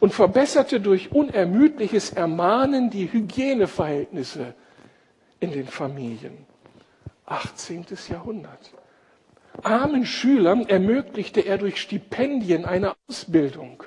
Und 0.00 0.12
verbesserte 0.12 0.80
durch 0.80 1.12
unermüdliches 1.12 2.12
Ermahnen 2.12 2.90
die 2.90 3.12
Hygieneverhältnisse 3.12 4.54
in 5.40 5.52
den 5.52 5.66
Familien. 5.66 6.46
18. 7.26 7.86
Jahrhundert. 8.08 8.72
Armen 9.62 10.04
Schülern 10.04 10.66
ermöglichte 10.68 11.40
er 11.40 11.58
durch 11.58 11.80
Stipendien 11.80 12.64
eine 12.64 12.94
Ausbildung, 13.08 13.84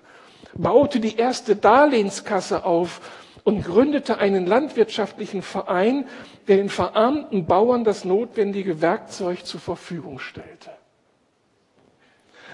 baute 0.58 1.00
die 1.00 1.17
erste 1.17 1.56
Darlehenskasse 1.56 2.65
auf 2.65 3.02
und 3.43 3.63
gründete 3.63 4.17
einen 4.17 4.46
landwirtschaftlichen 4.46 5.41
Verein, 5.41 6.06
der 6.48 6.58
den 6.58 6.70
verarmten 6.70 7.46
Bauern 7.46 7.84
das 7.84 8.04
notwendige 8.04 8.82
Werkzeug 8.82 9.46
zur 9.46 9.60
Verfügung 9.60 10.20
stellte. 10.20 10.72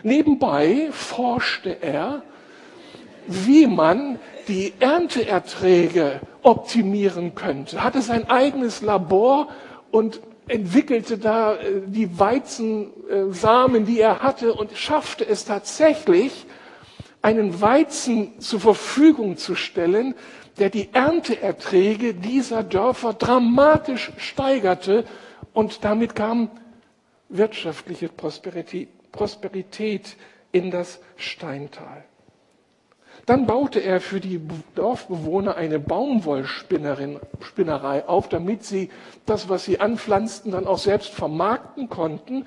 Nebenbei 0.04 0.90
forschte 0.92 1.82
er, 1.82 2.24
wie 3.26 3.68
man 3.68 4.20
die 4.48 4.74
Ernteerträge 4.80 6.20
optimieren 6.42 7.36
könnte, 7.36 7.84
hatte 7.84 8.02
sein 8.02 8.30
eigenes 8.30 8.82
Labor 8.82 9.48
und 9.92 10.20
entwickelte 10.48 11.18
da 11.18 11.56
äh, 11.56 11.82
die 11.86 12.20
Weizensamen, 12.20 13.86
die 13.86 14.00
er 14.00 14.20
hatte 14.22 14.54
und 14.54 14.76
schaffte 14.76 15.26
es 15.28 15.46
tatsächlich, 15.46 16.46
einen 17.24 17.60
Weizen 17.62 18.40
zur 18.40 18.60
Verfügung 18.60 19.38
zu 19.38 19.56
stellen, 19.56 20.14
der 20.60 20.70
die 20.70 20.90
Ernteerträge 20.94 22.14
dieser 22.14 22.62
Dörfer 22.64 23.14
dramatisch 23.14 24.12
steigerte 24.18 25.06
und 25.54 25.84
damit 25.84 26.14
kam 26.16 26.52
wirtschaftliche 27.30 28.10
Prosperität 28.10 30.18
in 30.52 30.70
das 30.70 31.00
Steintal. 31.16 32.04
Dann 33.26 33.48
baute 33.48 33.80
er 33.80 34.02
für 34.02 34.20
die 34.20 34.42
Dorfbewohner 34.76 35.56
eine 35.56 35.80
Baumwollspinnerei 35.80 38.06
auf, 38.06 38.28
damit 38.28 38.66
sie 38.66 38.90
das, 39.26 39.48
was 39.48 39.64
sie 39.64 39.80
anpflanzten, 39.80 40.52
dann 40.52 40.68
auch 40.68 40.78
selbst 40.78 41.14
vermarkten 41.14 41.88
konnten 41.88 42.46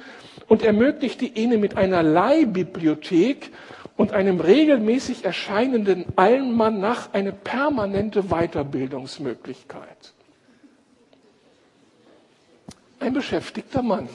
und 0.49 0.63
ermöglichte 0.63 1.25
ihnen 1.25 1.61
mit 1.61 1.79
einer 1.79 2.03
Leihbibliothek 2.03 3.53
und 3.97 4.13
einem 4.13 4.41
regelmäßig 4.41 5.25
erscheinenden 5.25 6.05
Almanach 6.17 7.09
eine 7.13 7.33
permanente 7.33 8.25
Weiterbildungsmöglichkeit. 8.25 10.13
Ein 13.01 13.15
beschäftigter 13.15 13.83
Mann. 13.83 14.09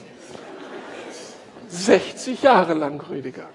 60 1.68 2.42
Jahre 2.42 2.74
lang, 2.74 3.00
Rüdiger. 3.00 3.48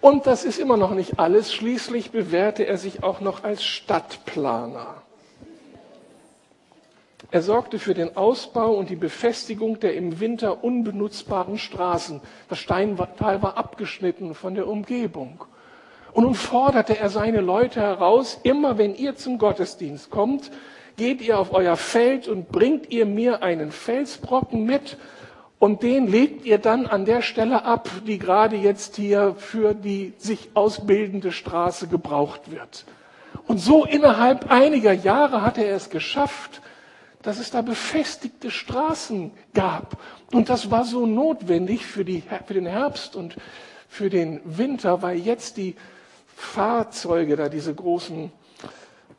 Und 0.00 0.26
das 0.26 0.44
ist 0.44 0.58
immer 0.58 0.76
noch 0.76 0.92
nicht 0.92 1.18
alles. 1.18 1.52
Schließlich 1.52 2.10
bewährte 2.10 2.66
er 2.66 2.78
sich 2.78 3.02
auch 3.02 3.20
noch 3.20 3.44
als 3.44 3.62
Stadtplaner. 3.62 5.02
Er 7.32 7.42
sorgte 7.42 7.78
für 7.78 7.94
den 7.94 8.16
Ausbau 8.16 8.72
und 8.72 8.90
die 8.90 8.96
Befestigung 8.96 9.78
der 9.78 9.94
im 9.94 10.18
Winter 10.18 10.64
unbenutzbaren 10.64 11.58
Straßen. 11.58 12.20
Das 12.48 12.58
Steintal 12.58 13.40
war 13.42 13.56
abgeschnitten 13.56 14.34
von 14.34 14.54
der 14.54 14.66
Umgebung. 14.66 15.44
Und 16.12 16.24
nun 16.24 16.34
forderte 16.34 16.98
er 16.98 17.08
seine 17.08 17.40
Leute 17.40 17.80
heraus, 17.80 18.40
immer 18.42 18.78
wenn 18.78 18.96
ihr 18.96 19.14
zum 19.14 19.38
Gottesdienst 19.38 20.10
kommt, 20.10 20.50
geht 20.96 21.20
ihr 21.20 21.38
auf 21.38 21.54
euer 21.54 21.76
Feld 21.76 22.26
und 22.26 22.50
bringt 22.50 22.90
ihr 22.90 23.06
mir 23.06 23.44
einen 23.44 23.70
Felsbrocken 23.70 24.64
mit 24.64 24.96
und 25.60 25.82
den 25.82 26.08
legt 26.08 26.44
ihr 26.44 26.58
dann 26.58 26.86
an 26.86 27.04
der 27.04 27.22
Stelle 27.22 27.64
ab, 27.64 27.88
die 28.06 28.18
gerade 28.18 28.56
jetzt 28.56 28.96
hier 28.96 29.36
für 29.36 29.74
die 29.74 30.14
sich 30.18 30.50
ausbildende 30.54 31.30
Straße 31.30 31.86
gebraucht 31.86 32.50
wird. 32.50 32.86
Und 33.46 33.58
so 33.58 33.84
innerhalb 33.84 34.50
einiger 34.50 34.92
Jahre 34.92 35.42
hat 35.42 35.58
er 35.58 35.76
es 35.76 35.90
geschafft, 35.90 36.60
dass 37.22 37.38
es 37.38 37.50
da 37.50 37.62
befestigte 37.62 38.50
Straßen 38.50 39.30
gab. 39.52 39.98
Und 40.32 40.48
das 40.48 40.70
war 40.70 40.84
so 40.84 41.06
notwendig 41.06 41.84
für, 41.84 42.04
die, 42.04 42.22
für 42.46 42.54
den 42.54 42.66
Herbst 42.66 43.16
und 43.16 43.36
für 43.88 44.08
den 44.08 44.40
Winter, 44.44 45.02
weil 45.02 45.18
jetzt 45.18 45.56
die 45.56 45.76
Fahrzeuge 46.34 47.36
da, 47.36 47.48
diese 47.48 47.74
großen 47.74 48.32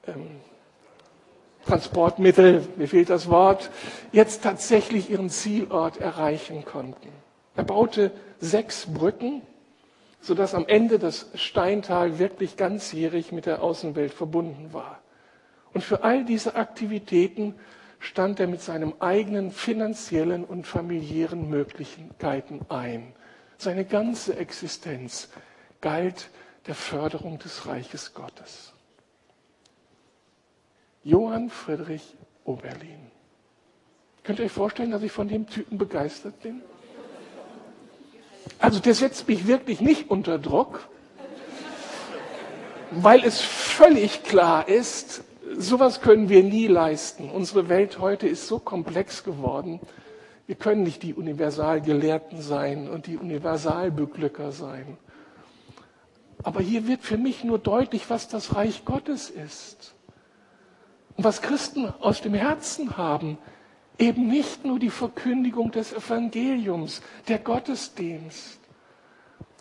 ähm, 0.07 0.27
Transportmittel, 1.65 2.67
mir 2.75 2.87
fehlt 2.87 3.09
das 3.11 3.29
Wort, 3.29 3.69
jetzt 4.11 4.43
tatsächlich 4.43 5.11
ihren 5.11 5.29
Zielort 5.29 5.97
erreichen 5.97 6.65
konnten. 6.65 7.09
Er 7.55 7.63
baute 7.63 8.11
sechs 8.39 8.87
Brücken, 8.91 9.43
sodass 10.21 10.55
am 10.55 10.65
Ende 10.67 10.97
das 10.97 11.27
Steintal 11.35 12.17
wirklich 12.17 12.57
ganzjährig 12.57 13.31
mit 13.31 13.45
der 13.45 13.61
Außenwelt 13.61 14.13
verbunden 14.13 14.73
war. 14.73 14.99
Und 15.73 15.83
für 15.83 16.03
all 16.03 16.25
diese 16.25 16.55
Aktivitäten 16.55 17.55
stand 18.01 18.39
er 18.39 18.47
mit 18.47 18.61
seinen 18.61 18.99
eigenen 18.99 19.51
finanziellen 19.51 20.43
und 20.43 20.65
familiären 20.65 21.49
Möglichkeiten 21.49 22.61
ein. 22.67 23.13
Seine 23.57 23.85
ganze 23.85 24.35
Existenz 24.35 25.29
galt 25.81 26.29
der 26.65 26.73
Förderung 26.73 27.37
des 27.37 27.67
Reiches 27.67 28.13
Gottes. 28.15 28.73
Johann 31.03 31.49
Friedrich 31.49 32.15
Oberlin. 32.43 33.11
Könnt 34.23 34.39
ihr 34.39 34.45
euch 34.45 34.51
vorstellen, 34.51 34.91
dass 34.91 35.03
ich 35.03 35.11
von 35.11 35.27
dem 35.27 35.47
Typen 35.47 35.77
begeistert 35.77 36.39
bin? 36.41 36.61
Also 38.57 38.79
der 38.79 38.95
setzt 38.95 39.27
mich 39.27 39.45
wirklich 39.45 39.79
nicht 39.79 40.09
unter 40.09 40.39
Druck, 40.39 40.87
weil 42.89 43.23
es 43.23 43.39
völlig 43.41 44.23
klar 44.23 44.67
ist, 44.67 45.23
sowas 45.57 46.01
können 46.01 46.29
wir 46.29 46.43
nie 46.43 46.67
leisten. 46.67 47.29
Unsere 47.29 47.69
Welt 47.69 47.99
heute 47.99 48.27
ist 48.27 48.47
so 48.47 48.59
komplex 48.59 49.23
geworden. 49.23 49.79
Wir 50.47 50.55
können 50.55 50.83
nicht 50.83 51.03
die 51.03 51.13
Universalgelehrten 51.13 52.41
sein 52.41 52.89
und 52.89 53.07
die 53.07 53.17
Universalbeglücker 53.17 54.51
sein. 54.51 54.97
Aber 56.43 56.61
hier 56.61 56.87
wird 56.87 57.01
für 57.03 57.17
mich 57.17 57.43
nur 57.43 57.59
deutlich, 57.59 58.09
was 58.09 58.27
das 58.27 58.55
Reich 58.55 58.83
Gottes 58.83 59.29
ist. 59.29 59.93
Und 61.15 61.23
was 61.23 61.41
Christen 61.41 61.85
aus 61.99 62.21
dem 62.21 62.33
Herzen 62.33 62.97
haben, 62.97 63.37
eben 63.97 64.27
nicht 64.27 64.65
nur 64.65 64.79
die 64.79 64.89
Verkündigung 64.89 65.71
des 65.71 65.93
Evangeliums, 65.93 67.01
der 67.27 67.37
Gottesdienst, 67.37 68.59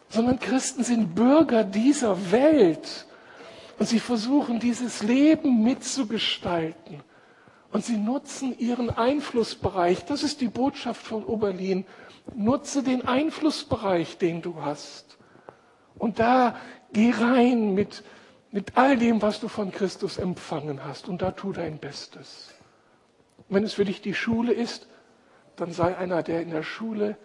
sondern 0.09 0.41
Christen 0.41 0.83
sind 0.83 1.15
Bürger 1.15 1.65
dieser 1.65 2.33
Welt 2.33 3.07
und 3.81 3.87
sie 3.87 3.99
versuchen 3.99 4.61
dieses 4.61 5.03
Leben 5.03 5.65
mitzugestalten. 5.65 7.03
Und 7.73 7.85
sie 7.85 7.97
nutzen 7.97 8.57
ihren 8.59 8.91
Einflussbereich. 8.91 10.05
Das 10.05 10.23
ist 10.23 10.41
die 10.41 10.49
Botschaft 10.49 11.03
von 11.03 11.25
Oberlin. 11.25 11.87
Nutze 12.35 12.83
den 12.83 13.09
Einflussbereich, 13.09 14.19
den 14.19 14.43
du 14.43 14.63
hast. 14.63 15.17
Und 15.97 16.19
da 16.19 16.57
geh 16.93 17.11
rein 17.11 17.75
mit 17.75 18.05
mit 18.53 18.77
all 18.77 18.97
dem, 18.97 19.23
was 19.23 19.41
du 19.41 19.49
von 19.49 19.71
Christus 19.71 20.19
empfangen 20.19 20.85
hast. 20.85 21.09
Und 21.09 21.23
da 21.23 21.31
tu 21.31 21.53
dein 21.53 21.79
Bestes. 21.79 22.51
Wenn 23.49 23.65
es 23.65 23.75
für 23.75 23.85
dich 23.85 24.03
die 24.03 24.15
Schule 24.15 24.53
ist, 24.53 24.89
dann 25.57 25.73
sei 25.73 25.97
einer, 25.97 26.23
der 26.23 26.43
in 26.43 26.51
der 26.51 26.63
Schule 26.63 27.17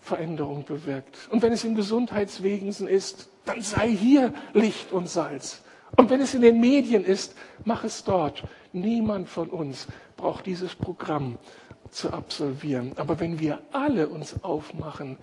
Veränderung 0.00 0.64
bewirkt. 0.64 1.28
Und 1.30 1.42
wenn 1.42 1.52
es 1.52 1.64
im 1.64 1.74
Gesundheitswesen 1.74 2.88
ist, 2.88 3.28
dann 3.44 3.62
sei 3.62 3.90
hier 3.90 4.32
Licht 4.52 4.92
und 4.92 5.08
Salz. 5.08 5.63
Und 5.96 6.10
wenn 6.10 6.20
es 6.20 6.34
in 6.34 6.42
den 6.42 6.60
Medien 6.60 7.04
ist, 7.04 7.36
mach 7.64 7.84
es 7.84 8.04
dort. 8.04 8.42
Niemand 8.72 9.28
von 9.28 9.48
uns 9.48 9.86
braucht 10.16 10.46
dieses 10.46 10.74
Programm 10.74 11.38
zu 11.90 12.12
absolvieren. 12.12 12.92
Aber 12.96 13.20
wenn 13.20 13.38
wir 13.38 13.60
alle 13.72 14.08
uns 14.08 14.42
aufmachen, 14.42 15.18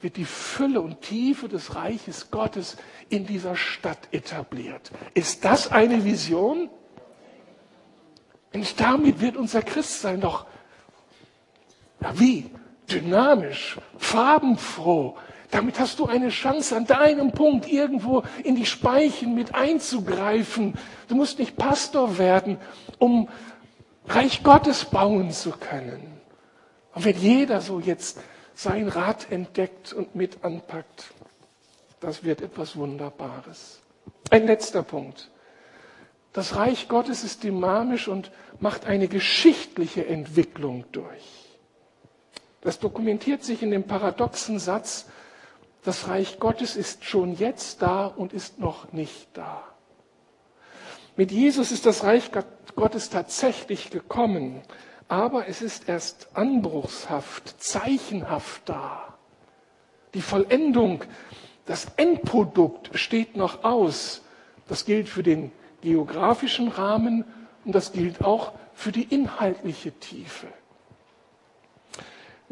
wird 0.00 0.16
die 0.16 0.24
Fülle 0.24 0.80
und 0.80 1.00
Tiefe 1.00 1.48
des 1.48 1.74
Reiches 1.74 2.30
Gottes 2.30 2.76
in 3.08 3.26
dieser 3.26 3.56
Stadt 3.56 4.08
etabliert. 4.10 4.90
Ist 5.14 5.44
das 5.44 5.70
eine 5.70 6.04
Vision? 6.04 6.68
Und 8.52 8.80
damit 8.80 9.20
wird 9.20 9.36
unser 9.36 9.62
Christsein 9.62 10.20
doch, 10.20 10.46
ja, 12.00 12.18
wie? 12.18 12.50
Dynamisch, 12.90 13.78
farbenfroh. 13.96 15.16
Damit 15.52 15.78
hast 15.78 15.98
du 15.98 16.06
eine 16.06 16.30
Chance, 16.30 16.74
an 16.74 16.86
deinem 16.86 17.30
Punkt 17.32 17.68
irgendwo 17.70 18.22
in 18.42 18.56
die 18.56 18.64
Speichen 18.64 19.34
mit 19.34 19.54
einzugreifen. 19.54 20.74
Du 21.08 21.14
musst 21.14 21.38
nicht 21.38 21.56
Pastor 21.56 22.16
werden, 22.16 22.56
um 22.98 23.28
Reich 24.08 24.42
Gottes 24.42 24.86
bauen 24.86 25.30
zu 25.30 25.50
können. 25.50 26.18
Und 26.94 27.04
wenn 27.04 27.18
jeder 27.18 27.60
so 27.60 27.80
jetzt 27.80 28.18
sein 28.54 28.88
Rad 28.88 29.30
entdeckt 29.30 29.92
und 29.92 30.14
mit 30.14 30.42
anpackt. 30.42 31.12
Das 32.00 32.24
wird 32.24 32.40
etwas 32.40 32.74
Wunderbares. 32.76 33.80
Ein 34.30 34.46
letzter 34.46 34.82
Punkt. 34.82 35.30
Das 36.32 36.56
Reich 36.56 36.88
Gottes 36.88 37.24
ist 37.24 37.44
dynamisch 37.44 38.08
und 38.08 38.30
macht 38.58 38.86
eine 38.86 39.06
geschichtliche 39.06 40.06
Entwicklung 40.06 40.86
durch. 40.92 41.58
Das 42.62 42.78
dokumentiert 42.78 43.44
sich 43.44 43.62
in 43.62 43.70
dem 43.70 43.84
paradoxen 43.84 44.58
Satz, 44.58 45.06
das 45.84 46.08
Reich 46.08 46.38
Gottes 46.38 46.76
ist 46.76 47.04
schon 47.04 47.34
jetzt 47.34 47.82
da 47.82 48.06
und 48.06 48.32
ist 48.32 48.58
noch 48.58 48.92
nicht 48.92 49.28
da. 49.34 49.64
Mit 51.16 51.30
Jesus 51.30 51.72
ist 51.72 51.86
das 51.86 52.04
Reich 52.04 52.30
Gottes 52.74 53.10
tatsächlich 53.10 53.90
gekommen 53.90 54.62
aber 55.12 55.46
es 55.46 55.60
ist 55.60 55.90
erst 55.90 56.28
anbruchshaft, 56.32 57.62
zeichenhaft 57.62 58.62
da. 58.64 59.18
Die 60.14 60.22
Vollendung, 60.22 61.04
das 61.66 61.86
Endprodukt 61.98 62.98
steht 62.98 63.36
noch 63.36 63.62
aus. 63.62 64.22
Das 64.68 64.86
gilt 64.86 65.10
für 65.10 65.22
den 65.22 65.52
geografischen 65.82 66.68
Rahmen 66.68 67.26
und 67.66 67.74
das 67.74 67.92
gilt 67.92 68.24
auch 68.24 68.52
für 68.72 68.90
die 68.90 69.02
inhaltliche 69.02 69.92
Tiefe. 69.92 70.46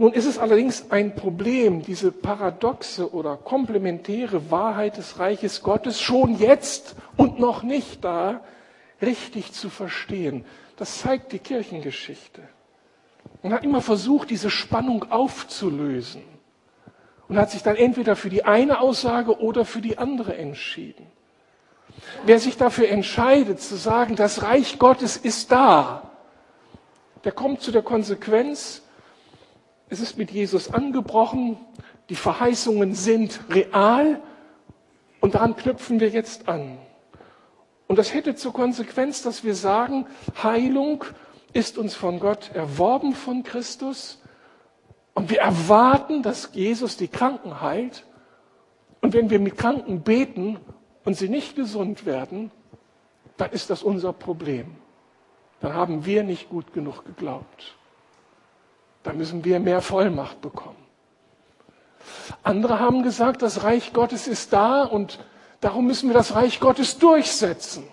Nun 0.00 0.14
ist 0.14 0.24
es 0.24 0.38
allerdings 0.38 0.90
ein 0.90 1.14
Problem, 1.14 1.82
diese 1.82 2.10
paradoxe 2.10 3.12
oder 3.12 3.36
komplementäre 3.36 4.50
Wahrheit 4.50 4.96
des 4.96 5.18
Reiches 5.18 5.62
Gottes 5.62 6.00
schon 6.00 6.38
jetzt 6.38 6.94
und 7.18 7.38
noch 7.38 7.62
nicht 7.62 8.02
da 8.02 8.40
richtig 9.02 9.52
zu 9.52 9.68
verstehen. 9.68 10.46
Das 10.78 11.00
zeigt 11.00 11.32
die 11.32 11.38
Kirchengeschichte. 11.38 12.40
Man 13.42 13.52
hat 13.52 13.62
immer 13.62 13.82
versucht, 13.82 14.30
diese 14.30 14.48
Spannung 14.48 15.04
aufzulösen 15.10 16.22
und 17.28 17.36
hat 17.36 17.50
sich 17.50 17.62
dann 17.62 17.76
entweder 17.76 18.16
für 18.16 18.30
die 18.30 18.46
eine 18.46 18.80
Aussage 18.80 19.38
oder 19.38 19.66
für 19.66 19.82
die 19.82 19.98
andere 19.98 20.34
entschieden. 20.34 21.04
Wer 22.24 22.38
sich 22.38 22.56
dafür 22.56 22.88
entscheidet, 22.88 23.60
zu 23.60 23.76
sagen, 23.76 24.16
das 24.16 24.42
Reich 24.42 24.78
Gottes 24.78 25.18
ist 25.18 25.52
da, 25.52 26.10
der 27.24 27.32
kommt 27.32 27.60
zu 27.60 27.70
der 27.70 27.82
Konsequenz, 27.82 28.80
es 29.90 30.00
ist 30.00 30.16
mit 30.16 30.30
Jesus 30.30 30.72
angebrochen, 30.72 31.58
die 32.08 32.16
Verheißungen 32.16 32.94
sind 32.94 33.40
real 33.50 34.20
Und 35.20 35.34
daran 35.34 35.56
knüpfen 35.56 36.00
wir 36.00 36.08
jetzt 36.08 36.48
an. 36.48 36.78
Und 37.86 37.98
das 37.98 38.14
hätte 38.14 38.34
zur 38.34 38.52
Konsequenz, 38.52 39.22
dass 39.22 39.44
wir 39.44 39.54
sagen, 39.54 40.06
Heilung 40.42 41.04
ist 41.52 41.76
uns 41.76 41.94
von 41.94 42.20
Gott 42.20 42.50
erworben 42.54 43.14
von 43.14 43.42
Christus. 43.42 44.22
Und 45.14 45.28
wir 45.28 45.40
erwarten, 45.40 46.22
dass 46.22 46.50
Jesus 46.52 46.96
die 46.96 47.08
Kranken 47.08 47.60
heilt. 47.60 48.06
Und 49.02 49.12
wenn 49.12 49.28
wir 49.28 49.40
mit 49.40 49.58
Kranken 49.58 50.02
beten 50.02 50.58
und 51.04 51.16
sie 51.16 51.28
nicht 51.28 51.56
gesund 51.56 52.06
werden, 52.06 52.50
dann 53.36 53.50
ist 53.50 53.70
das 53.70 53.82
unser 53.82 54.12
Problem. 54.12 54.76
Dann 55.60 55.74
haben 55.74 56.06
wir 56.06 56.22
nicht 56.22 56.48
gut 56.48 56.72
genug 56.72 57.04
geglaubt. 57.04 57.76
Dann 59.02 59.16
müssen 59.16 59.44
wir 59.44 59.60
mehr 59.60 59.80
Vollmacht 59.80 60.40
bekommen. 60.40 60.76
Andere 62.42 62.80
haben 62.80 63.02
gesagt, 63.02 63.42
das 63.42 63.64
Reich 63.64 63.92
Gottes 63.92 64.26
ist 64.26 64.52
da 64.52 64.84
und 64.84 65.18
darum 65.60 65.86
müssen 65.86 66.08
wir 66.08 66.14
das 66.14 66.34
Reich 66.34 66.60
Gottes 66.60 66.98
durchsetzen. 66.98 67.84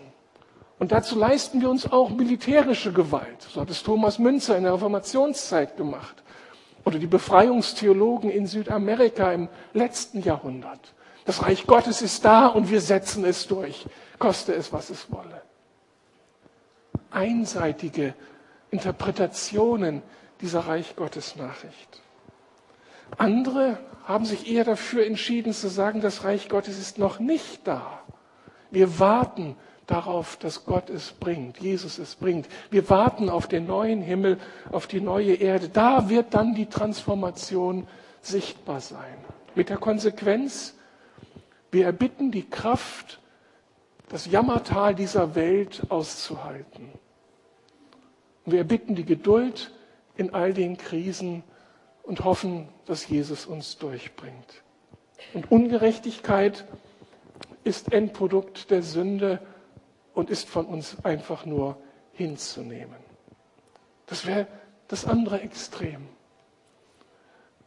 Und 0.79 0.91
dazu 0.91 1.17
leisten 1.17 1.61
wir 1.61 1.69
uns 1.69 1.91
auch 1.91 2.09
militärische 2.09 2.93
Gewalt. 2.93 3.41
So 3.41 3.61
hat 3.61 3.69
es 3.69 3.81
Thomas 3.83 4.19
Münzer 4.19 4.57
in 4.57 4.63
der 4.63 4.73
Reformationszeit 4.73 5.75
gemacht. 5.75 6.23
Oder 6.85 6.99
die 6.99 7.07
Befreiungstheologen 7.07 8.29
in 8.29 8.45
Südamerika 8.45 9.31
im 9.33 9.49
letzten 9.73 10.21
Jahrhundert. 10.21 10.93
Das 11.25 11.43
Reich 11.43 11.67
Gottes 11.67 12.01
ist 12.01 12.23
da 12.23 12.47
und 12.47 12.69
wir 12.69 12.79
setzen 12.79 13.25
es 13.25 13.47
durch, 13.47 13.85
koste 14.17 14.53
es, 14.53 14.71
was 14.71 14.89
es 14.89 15.11
wolle. 15.11 15.41
Einseitige 17.11 18.13
Interpretationen 18.71 20.03
dieser 20.41 20.61
Reich 20.61 20.95
Gottes 20.95 21.35
Nachricht. 21.35 22.01
Andere 23.17 23.77
haben 24.05 24.25
sich 24.25 24.49
eher 24.49 24.63
dafür 24.63 25.05
entschieden 25.05 25.53
zu 25.53 25.67
sagen, 25.67 26.01
das 26.01 26.23
Reich 26.23 26.49
Gottes 26.49 26.77
ist 26.77 26.97
noch 26.97 27.19
nicht 27.19 27.67
da. 27.67 28.01
Wir 28.71 28.99
warten 28.99 29.55
darauf, 29.85 30.35
dass 30.37 30.65
Gott 30.65 30.89
es 30.89 31.13
bringt, 31.13 31.59
Jesus 31.59 31.97
es 31.97 32.15
bringt. 32.15 32.47
Wir 32.69 32.89
warten 32.89 33.29
auf 33.29 33.47
den 33.47 33.65
neuen 33.65 34.01
Himmel, 34.01 34.37
auf 34.71 34.87
die 34.87 35.01
neue 35.01 35.35
Erde. 35.35 35.69
Da 35.69 36.09
wird 36.09 36.33
dann 36.33 36.53
die 36.53 36.67
Transformation 36.67 37.87
sichtbar 38.21 38.81
sein. 38.81 39.17
Mit 39.55 39.69
der 39.69 39.77
Konsequenz, 39.77 40.75
wir 41.71 41.85
erbitten 41.85 42.31
die 42.31 42.47
Kraft, 42.49 43.19
das 44.09 44.25
Jammertal 44.25 44.95
dieser 44.95 45.35
Welt 45.35 45.81
auszuhalten. 45.89 46.91
wir 48.45 48.59
erbitten 48.59 48.95
die 48.95 49.03
Geduld 49.03 49.71
in 50.17 50.33
all 50.33 50.53
den 50.53 50.77
Krisen, 50.77 51.43
und 52.07 52.23
hoffen, 52.23 52.69
dass 52.85 53.07
Jesus 53.07 53.45
uns 53.45 53.77
durchbringt. 53.77 54.63
Und 55.33 55.51
Ungerechtigkeit 55.51 56.65
ist 57.65 57.91
Endprodukt 57.91 58.71
der 58.71 58.81
Sünde 58.81 59.41
und 60.13 60.29
ist 60.29 60.47
von 60.47 60.65
uns 60.65 61.03
einfach 61.03 61.45
nur 61.45 61.77
hinzunehmen. 62.13 62.95
Das 64.05 64.25
wäre 64.25 64.47
das 64.87 65.03
andere 65.03 65.41
Extrem. 65.41 66.07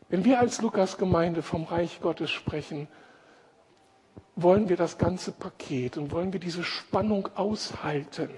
Wenn 0.08 0.24
wir 0.24 0.40
als 0.40 0.62
Lukas-Gemeinde 0.62 1.42
vom 1.42 1.64
Reich 1.64 2.00
Gottes 2.00 2.30
sprechen, 2.30 2.88
wollen 4.36 4.70
wir 4.70 4.78
das 4.78 4.96
ganze 4.96 5.32
Paket 5.32 5.98
und 5.98 6.12
wollen 6.12 6.32
wir 6.32 6.40
diese 6.40 6.64
Spannung 6.64 7.28
aushalten 7.34 8.30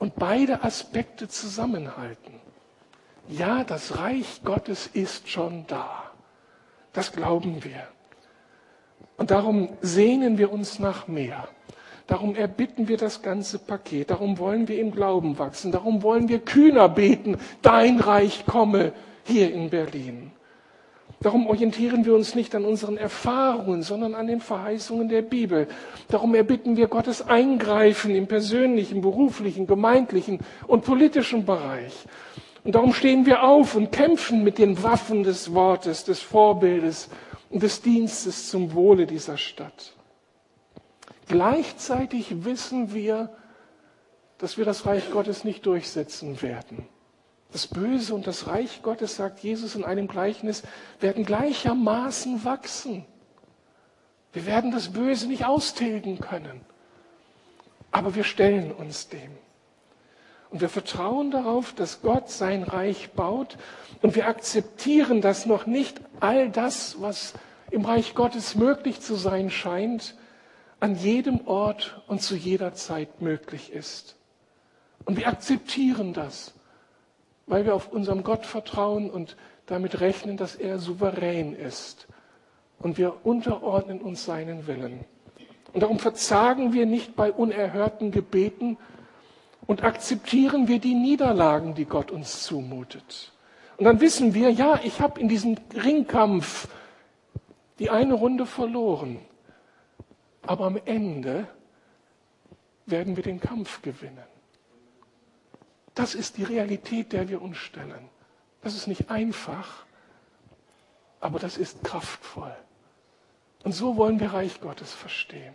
und 0.00 0.16
beide 0.16 0.64
Aspekte 0.64 1.28
zusammenhalten 1.28 2.40
ja, 3.28 3.64
das 3.64 3.98
Reich 3.98 4.40
Gottes 4.44 4.88
ist 4.92 5.28
schon 5.28 5.64
da. 5.66 6.10
Das 6.92 7.12
glauben 7.12 7.62
wir. 7.64 7.88
Und 9.16 9.30
darum 9.30 9.70
sehnen 9.80 10.38
wir 10.38 10.52
uns 10.52 10.78
nach 10.78 11.08
mehr. 11.08 11.48
Darum 12.06 12.36
erbitten 12.36 12.86
wir 12.86 12.96
das 12.96 13.22
ganze 13.22 13.58
Paket. 13.58 14.10
Darum 14.10 14.38
wollen 14.38 14.68
wir 14.68 14.78
im 14.80 14.92
Glauben 14.92 15.38
wachsen. 15.38 15.72
Darum 15.72 16.02
wollen 16.02 16.28
wir 16.28 16.38
kühner 16.38 16.88
beten. 16.88 17.36
Dein 17.62 17.98
Reich 17.98 18.46
komme 18.46 18.92
hier 19.24 19.52
in 19.52 19.70
Berlin. 19.70 20.30
Darum 21.20 21.46
orientieren 21.46 22.04
wir 22.04 22.14
uns 22.14 22.34
nicht 22.34 22.54
an 22.54 22.64
unseren 22.64 22.98
Erfahrungen, 22.98 23.82
sondern 23.82 24.14
an 24.14 24.26
den 24.26 24.40
Verheißungen 24.40 25.08
der 25.08 25.22
Bibel. 25.22 25.66
Darum 26.08 26.34
erbitten 26.34 26.76
wir 26.76 26.88
Gottes 26.88 27.26
Eingreifen 27.26 28.14
im 28.14 28.26
persönlichen, 28.26 29.00
beruflichen, 29.00 29.66
gemeindlichen 29.66 30.40
und 30.66 30.84
politischen 30.84 31.44
Bereich. 31.44 32.06
Und 32.66 32.72
darum 32.74 32.92
stehen 32.92 33.26
wir 33.26 33.44
auf 33.44 33.76
und 33.76 33.92
kämpfen 33.92 34.42
mit 34.42 34.58
den 34.58 34.82
Waffen 34.82 35.22
des 35.22 35.54
Wortes, 35.54 36.02
des 36.02 36.20
Vorbildes 36.20 37.08
und 37.48 37.62
des 37.62 37.80
Dienstes 37.80 38.50
zum 38.50 38.74
Wohle 38.74 39.06
dieser 39.06 39.36
Stadt. 39.36 39.94
Gleichzeitig 41.28 42.44
wissen 42.44 42.92
wir, 42.92 43.30
dass 44.38 44.58
wir 44.58 44.64
das 44.64 44.84
Reich 44.84 45.12
Gottes 45.12 45.44
nicht 45.44 45.64
durchsetzen 45.64 46.42
werden. 46.42 46.88
Das 47.52 47.68
Böse 47.68 48.12
und 48.12 48.26
das 48.26 48.48
Reich 48.48 48.82
Gottes, 48.82 49.14
sagt 49.14 49.38
Jesus 49.44 49.76
in 49.76 49.84
einem 49.84 50.08
Gleichnis, 50.08 50.64
werden 50.98 51.24
gleichermaßen 51.24 52.44
wachsen. 52.44 53.04
Wir 54.32 54.44
werden 54.44 54.72
das 54.72 54.88
Böse 54.88 55.28
nicht 55.28 55.44
austilgen 55.44 56.18
können. 56.18 56.62
Aber 57.92 58.16
wir 58.16 58.24
stellen 58.24 58.72
uns 58.72 59.08
dem. 59.08 59.30
Und 60.50 60.60
wir 60.60 60.68
vertrauen 60.68 61.30
darauf, 61.30 61.72
dass 61.72 62.02
Gott 62.02 62.30
sein 62.30 62.62
Reich 62.62 63.10
baut. 63.12 63.56
Und 64.02 64.14
wir 64.14 64.28
akzeptieren, 64.28 65.20
dass 65.20 65.46
noch 65.46 65.66
nicht 65.66 66.00
all 66.20 66.50
das, 66.50 67.00
was 67.00 67.34
im 67.70 67.84
Reich 67.84 68.14
Gottes 68.14 68.54
möglich 68.54 69.00
zu 69.00 69.16
sein 69.16 69.50
scheint, 69.50 70.14
an 70.78 70.94
jedem 70.94 71.46
Ort 71.46 72.02
und 72.06 72.22
zu 72.22 72.36
jeder 72.36 72.74
Zeit 72.74 73.20
möglich 73.20 73.72
ist. 73.72 74.16
Und 75.04 75.16
wir 75.16 75.28
akzeptieren 75.28 76.12
das, 76.12 76.54
weil 77.46 77.64
wir 77.64 77.74
auf 77.74 77.90
unserem 77.92 78.22
Gott 78.22 78.44
vertrauen 78.44 79.10
und 79.10 79.36
damit 79.66 80.00
rechnen, 80.00 80.36
dass 80.36 80.54
er 80.54 80.78
souverän 80.78 81.54
ist. 81.54 82.06
Und 82.78 82.98
wir 82.98 83.24
unterordnen 83.24 84.00
uns 84.00 84.24
seinen 84.24 84.66
Willen. 84.66 85.04
Und 85.72 85.82
darum 85.82 85.98
verzagen 85.98 86.72
wir 86.72 86.86
nicht 86.86 87.16
bei 87.16 87.32
unerhörten 87.32 88.10
Gebeten, 88.10 88.78
und 89.66 89.82
akzeptieren 89.82 90.68
wir 90.68 90.78
die 90.78 90.94
Niederlagen, 90.94 91.74
die 91.74 91.84
Gott 91.84 92.10
uns 92.10 92.44
zumutet. 92.44 93.32
Und 93.76 93.84
dann 93.84 94.00
wissen 94.00 94.34
wir, 94.34 94.50
ja, 94.50 94.80
ich 94.82 95.00
habe 95.00 95.20
in 95.20 95.28
diesem 95.28 95.56
Ringkampf 95.74 96.68
die 97.78 97.90
eine 97.90 98.14
Runde 98.14 98.46
verloren, 98.46 99.18
aber 100.42 100.66
am 100.66 100.80
Ende 100.84 101.46
werden 102.86 103.16
wir 103.16 103.22
den 103.22 103.40
Kampf 103.40 103.82
gewinnen. 103.82 104.24
Das 105.94 106.14
ist 106.14 106.36
die 106.36 106.44
Realität, 106.44 107.12
der 107.12 107.28
wir 107.28 107.42
uns 107.42 107.56
stellen. 107.56 108.08
Das 108.62 108.74
ist 108.74 108.86
nicht 108.86 109.10
einfach, 109.10 109.84
aber 111.20 111.38
das 111.38 111.58
ist 111.58 111.82
kraftvoll. 111.84 112.54
Und 113.64 113.72
so 113.72 113.96
wollen 113.96 114.20
wir 114.20 114.32
Reich 114.32 114.60
Gottes 114.60 114.92
verstehen. 114.92 115.54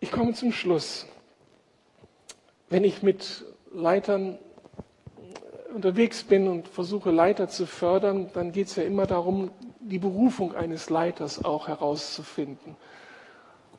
Ich 0.00 0.12
komme 0.12 0.34
zum 0.34 0.52
Schluss 0.52 1.06
wenn 2.68 2.84
ich 2.84 3.02
mit 3.02 3.44
Leitern 3.72 4.38
unterwegs 5.74 6.24
bin 6.24 6.48
und 6.48 6.68
versuche, 6.68 7.10
Leiter 7.10 7.48
zu 7.48 7.66
fördern, 7.66 8.30
dann 8.32 8.52
geht 8.52 8.68
es 8.68 8.76
ja 8.76 8.82
immer 8.82 9.06
darum, 9.06 9.50
die 9.80 9.98
Berufung 9.98 10.54
eines 10.54 10.90
Leiters 10.90 11.44
auch 11.44 11.68
herauszufinden. 11.68 12.76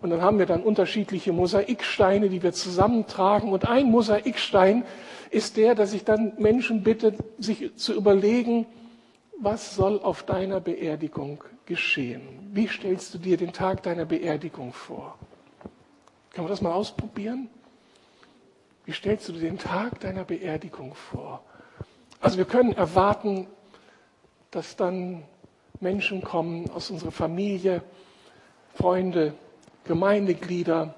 Und 0.02 0.12
dann 0.12 0.22
haben 0.22 0.38
wir 0.38 0.46
dann 0.46 0.62
unterschiedliche 0.62 1.34
Mosaiksteine, 1.34 2.30
die 2.30 2.44
wir 2.44 2.54
zusammentragen. 2.54 3.52
Und 3.52 3.68
ein 3.68 3.90
Mosaikstein 3.90 4.86
ist 5.32 5.58
der, 5.58 5.74
dass 5.74 5.94
ich 5.94 6.04
dann 6.04 6.34
Menschen 6.38 6.84
bitte, 6.84 7.16
sich 7.40 7.76
zu 7.76 7.94
überlegen, 7.94 8.68
was 9.40 9.76
soll 9.76 10.00
auf 10.00 10.24
deiner 10.24 10.60
Beerdigung 10.60 11.44
geschehen? 11.66 12.22
Wie 12.54 12.68
stellst 12.68 13.14
du 13.14 13.18
dir 13.18 13.38
den 13.38 13.54
Tag 13.54 13.84
deiner 13.84 14.06
Beerdigung 14.06 14.72
vor? 14.72 15.18
Kann 16.32 16.44
man 16.44 16.52
das 16.52 16.62
mal 16.62 16.74
ausprobieren? 16.74 17.50
Wie 18.88 18.94
stellst 18.94 19.28
du 19.28 19.34
dir 19.34 19.42
den 19.42 19.58
Tag 19.58 20.00
deiner 20.00 20.24
Beerdigung 20.24 20.96
vor? 20.96 21.44
Also 22.22 22.38
wir 22.38 22.46
können 22.46 22.72
erwarten, 22.72 23.46
dass 24.50 24.78
dann 24.78 25.26
Menschen 25.82 26.22
kommen 26.24 26.70
aus 26.70 26.90
unserer 26.90 27.12
Familie, 27.12 27.84
Freunde, 28.76 29.34
Gemeindeglieder. 29.84 30.96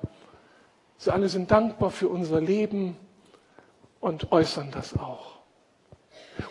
Sie 0.97 1.11
alle 1.11 1.29
sind 1.29 1.49
dankbar 1.49 1.89
für 1.89 2.09
unser 2.09 2.39
Leben 2.39 2.95
und 3.99 4.31
äußern 4.31 4.69
das 4.69 4.95
auch. 4.95 5.39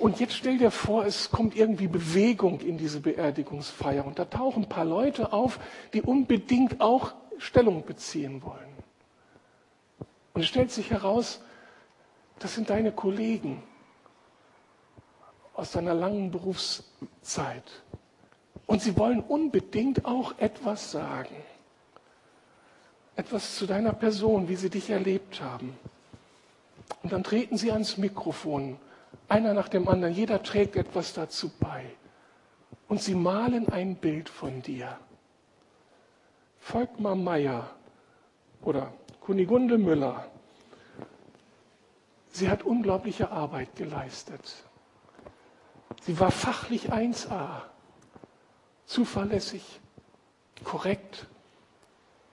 Und 0.01 0.18
jetzt 0.18 0.34
stell 0.34 0.59
dir 0.59 0.72
vor, 0.72 1.07
es 1.07 1.30
kommt 1.30 1.55
irgendwie 1.55 1.86
Bewegung 1.86 2.59
in 2.62 2.78
diese 2.78 2.99
Beerdigungsfeier 2.99 4.05
und 4.05 4.18
da 4.18 4.24
tauchen 4.24 4.64
ein 4.64 4.68
paar 4.68 4.84
Leute 4.84 5.32
auf, 5.32 5.61
die 5.95 6.03
unbedingt 6.03 6.80
auch 6.80 7.14
Stellung 7.39 7.84
beziehen 7.84 8.43
wollen. 8.43 8.68
Und 10.39 10.45
es 10.45 10.51
stellt 10.51 10.70
sich 10.70 10.93
heraus, 10.93 11.41
das 12.39 12.55
sind 12.55 12.70
deine 12.70 12.93
Kollegen 12.93 13.61
aus 15.53 15.72
deiner 15.72 15.95
langen 15.95 16.30
Berufszeit. 16.30 17.64
Und 18.64 18.80
sie 18.80 18.97
wollen 18.97 19.18
unbedingt 19.18 20.05
auch 20.05 20.39
etwas 20.39 20.93
sagen. 20.93 21.34
Etwas 23.16 23.57
zu 23.57 23.66
deiner 23.66 23.93
Person, 23.93 24.49
wie 24.49 24.55
sie 24.55 24.70
dich 24.70 24.91
erlebt 24.91 25.43
haben. 25.43 25.76
Und 27.03 27.12
dann 27.12 27.24
treten 27.24 27.57
sie 27.57 27.72
ans 27.72 27.97
Mikrofon, 27.97 28.78
einer 29.26 29.55
nach 29.55 29.68
dem 29.68 29.89
anderen. 29.89 30.14
Jeder 30.14 30.41
trägt 30.45 30.76
etwas 30.76 31.14
dazu 31.14 31.51
bei. 31.59 31.84
Und 32.86 33.03
sie 33.03 33.16
malen 33.16 33.68
ein 33.70 33.97
Bild 33.97 34.28
von 34.28 34.62
dir. 34.62 35.01
Volkmar 36.61 37.16
Meyer 37.16 37.68
oder 38.62 38.93
Kunigunde 39.29 39.76
Müller, 39.76 40.24
sie 42.31 42.49
hat 42.49 42.62
unglaubliche 42.62 43.31
Arbeit 43.31 43.76
geleistet. 43.76 44.64
Sie 46.01 46.18
war 46.18 46.31
fachlich 46.31 46.91
1a, 46.91 47.61
zuverlässig, 48.87 49.81
korrekt, 50.64 51.26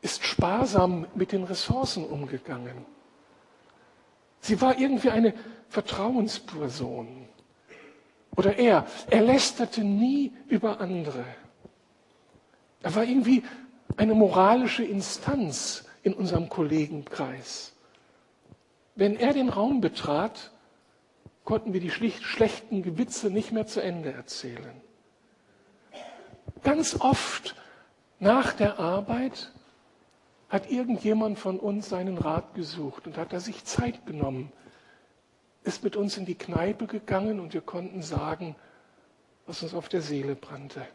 ist 0.01 0.23
sparsam 0.23 1.05
mit 1.15 1.33
den 1.33 1.43
Ressourcen 1.43 2.05
umgegangen. 2.05 2.85
Sie 4.39 4.61
war 4.61 4.79
irgendwie 4.79 5.09
eine 5.09 5.33
Vertrauensperson. 5.67 7.27
Oder 8.37 8.55
er, 8.55 8.87
er 9.09 9.21
lästerte 9.21 9.83
nie 9.83 10.31
über 10.47 10.79
andere. 10.79 11.25
Er 12.83 12.95
war 12.95 13.03
irgendwie 13.03 13.43
eine 13.97 14.13
moralische 14.13 14.85
Instanz 14.85 15.83
in 16.05 16.13
unserem 16.13 16.49
Kollegenkreis. 16.49 17.73
Wenn 18.93 19.17
er 19.17 19.33
den 19.33 19.49
Raum 19.49 19.81
betrat, 19.81 20.51
konnten 21.43 21.73
wir 21.73 21.79
die 21.79 21.89
schlechten 21.89 22.83
Gewitze 22.83 23.31
nicht 23.31 23.51
mehr 23.51 23.65
zu 23.65 23.81
Ende 23.81 24.13
erzählen. 24.13 24.81
Ganz 26.63 27.01
oft 27.01 27.55
nach 28.19 28.53
der 28.53 28.79
Arbeit 28.79 29.51
hat 30.47 30.69
irgendjemand 30.69 31.39
von 31.39 31.59
uns 31.59 31.89
seinen 31.89 32.19
Rat 32.19 32.53
gesucht 32.53 33.07
und 33.07 33.17
hat 33.17 33.33
er 33.33 33.39
sich 33.39 33.65
Zeit 33.65 34.05
genommen, 34.05 34.51
ist 35.63 35.83
mit 35.83 35.95
uns 35.95 36.17
in 36.17 36.25
die 36.25 36.35
Kneipe 36.35 36.85
gegangen 36.85 37.39
und 37.39 37.55
wir 37.55 37.61
konnten 37.61 38.03
sagen, 38.03 38.55
was 39.47 39.63
uns 39.63 39.73
auf 39.73 39.89
der 39.89 40.03
Seele 40.03 40.35
brannte. 40.35 40.85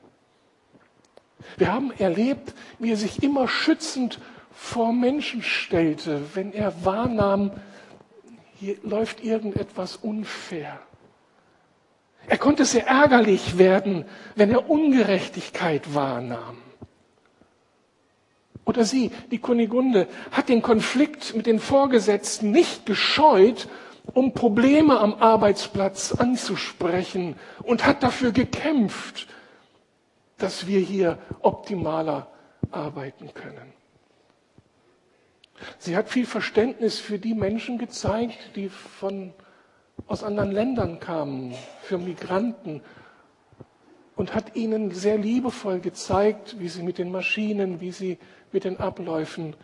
Wir 1.57 1.73
haben 1.73 1.91
erlebt, 1.99 2.55
wie 2.79 2.93
er 2.93 2.97
sich 2.97 3.25
immer 3.25 3.49
schützend 3.49 4.21
vor 4.53 4.93
Menschen 4.93 5.43
stellte, 5.43 6.23
wenn 6.35 6.53
er 6.53 6.85
wahrnahm, 6.85 7.53
hier 8.59 8.77
läuft 8.83 9.25
irgendetwas 9.25 9.97
unfair. 9.97 10.79
Er 12.27 12.39
konnte 12.39 12.65
sehr 12.65 12.87
ärgerlich 12.87 13.59
werden, 13.59 14.05
wenn 14.37 14.51
er 14.51 14.69
Ungerechtigkeit 14.69 15.95
wahrnahm. 15.95 16.59
Oder 18.65 18.85
sie, 18.85 19.11
die 19.31 19.39
Kunigunde, 19.39 20.07
hat 20.31 20.49
den 20.49 20.63
Konflikt 20.63 21.35
mit 21.35 21.47
den 21.47 21.59
Vorgesetzten 21.59 22.51
nicht 22.51 22.87
gescheut, 22.87 23.69
um 24.15 24.33
Probleme 24.33 25.01
am 25.01 25.15
Arbeitsplatz 25.15 26.13
anzusprechen 26.13 27.37
und 27.63 27.87
hat 27.87 28.03
dafür 28.03 28.33
gekämpft, 28.33 29.27
dass 30.39 30.67
wir 30.67 30.81
hier 30.81 31.19
optimaler 31.41 32.29
arbeiten 32.71 33.33
können. 33.35 33.80
Sie 35.79 35.97
hat 35.97 36.09
viel 36.09 36.27
Verständnis 36.27 36.99
für 36.99 37.19
die 37.19 37.35
Menschen 37.35 37.79
gezeigt, 37.79 38.57
die 38.57 38.69
von, 38.69 39.33
aus 40.07 40.23
anderen 40.23 40.53
Ländern 40.53 41.01
kamen, 41.01 41.55
für 41.83 41.99
Migranten 41.99 42.83
und 44.17 44.35
hat 44.35 44.57
ihnen 44.57 44.91
sehr 44.91 45.19
liebevoll 45.19 45.81
gezeigt, 45.81 46.59
wie 46.59 46.69
sie 46.69 46.83
mit 46.83 46.99
den 46.99 47.11
Maschinen, 47.11 47.81
wie 47.81 47.93
sie 47.93 48.19
mit 48.53 48.65
den 48.65 48.79
Abläufen 48.79 49.55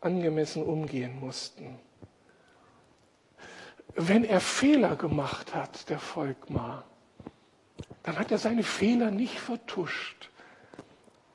angemessen 0.00 0.62
umgehen 0.62 1.18
mussten. 1.20 1.78
Wenn 3.94 4.24
er 4.24 4.40
Fehler 4.40 4.96
gemacht 4.96 5.54
hat, 5.54 5.88
der 5.88 5.98
Volkmar, 5.98 6.84
dann 8.02 8.18
hat 8.18 8.32
er 8.32 8.38
seine 8.38 8.64
Fehler 8.64 9.10
nicht 9.10 9.38
vertuscht, 9.38 10.30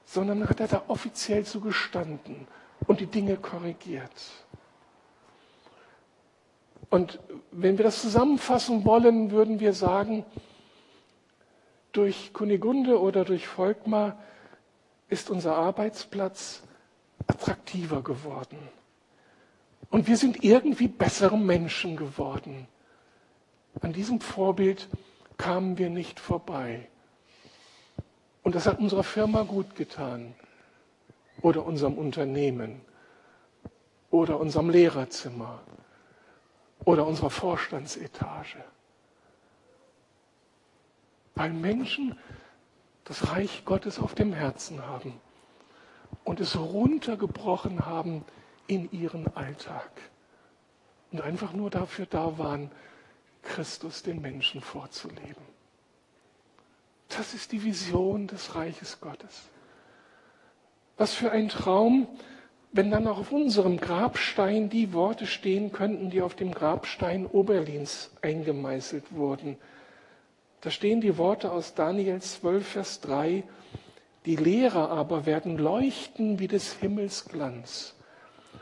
sondern 0.06 0.48
hat 0.50 0.60
er 0.60 0.68
da 0.68 0.84
offiziell 0.88 1.46
zu 1.46 1.62
gestanden 1.62 2.48
und 2.88 3.00
die 3.00 3.06
Dinge 3.08 3.38
korrigiert. 3.38 4.12
Und 6.90 7.20
wenn 7.52 7.78
wir 7.78 7.86
das 7.86 8.02
zusammenfassen 8.02 8.84
wollen, 8.86 9.32
würden 9.32 9.60
wir 9.60 9.74
sagen, 9.74 10.26
durch 11.92 12.34
Kunigunde 12.34 13.00
oder 13.00 13.26
durch 13.26 13.48
Volkmar 13.48 14.18
ist 15.08 15.30
unser 15.30 15.56
Arbeitsplatz 15.56 16.64
attraktiver 17.28 18.02
geworden. 18.02 18.58
Und 19.92 20.08
wir 20.08 20.18
sind 20.18 20.44
irgendwie 20.44 20.88
bessere 20.88 21.38
Menschen 21.38 21.96
geworden. 21.96 22.68
An 23.82 23.94
diesem 23.94 24.20
Vorbild 24.20 24.88
kamen 25.38 25.78
wir 25.78 25.90
nicht 25.90 26.20
vorbei. 26.20 26.88
Und 28.44 28.56
das 28.56 28.66
hat 28.66 28.80
unserer 28.80 29.04
Firma 29.04 29.44
gut 29.44 29.76
getan 29.76 30.34
oder 31.42 31.66
unserem 31.66 31.98
Unternehmen 31.98 32.82
oder 34.12 34.40
unserem 34.40 34.70
Lehrerzimmer 34.70 35.62
oder 36.86 37.06
unserer 37.06 37.30
Vorstandsetage. 37.30 38.64
Weil 41.36 41.52
Menschen 41.52 42.18
das 43.06 43.32
Reich 43.32 43.64
Gottes 43.66 44.00
auf 44.00 44.16
dem 44.16 44.34
Herzen 44.34 44.86
haben 44.86 45.20
und 46.24 46.40
es 46.40 46.58
runtergebrochen 46.58 47.86
haben 47.86 48.26
in 48.68 48.92
ihren 48.92 49.28
Alltag 49.36 49.90
und 51.12 51.22
einfach 51.22 51.54
nur 51.54 51.70
dafür 51.70 52.06
da 52.06 52.38
waren, 52.38 52.72
Christus 53.42 54.04
den 54.04 54.22
Menschen 54.22 54.62
vorzuleben. 54.62 55.44
Das 57.08 57.34
ist 57.34 57.52
die 57.52 57.64
Vision 57.64 58.28
des 58.28 58.54
Reiches 58.56 59.00
Gottes. 59.00 59.50
Was 61.00 61.14
für 61.14 61.32
ein 61.32 61.48
Traum, 61.48 62.10
wenn 62.74 62.92
dann 62.92 63.08
auch 63.08 63.20
auf 63.20 63.32
unserem 63.32 63.78
Grabstein 63.78 64.70
die 64.70 64.92
Worte 64.92 65.28
stehen 65.28 65.72
könnten, 65.72 66.10
die 66.10 66.22
auf 66.22 66.36
dem 66.36 66.52
Grabstein 66.52 67.26
Oberlins 67.26 68.12
eingemeißelt 68.22 69.06
wurden. 69.16 69.56
Da 70.60 70.70
stehen 70.72 71.00
die 71.00 71.18
Worte 71.18 71.54
aus 71.54 71.74
Daniel 71.74 72.22
12, 72.22 72.68
Vers 72.68 73.00
3. 73.00 73.44
Die 74.26 74.36
Lehrer 74.36 74.90
aber 74.90 75.26
werden 75.26 75.58
leuchten 75.58 76.38
wie 76.38 76.50
des 76.50 76.74
Himmels 76.74 77.24
Glanz. 77.24 77.96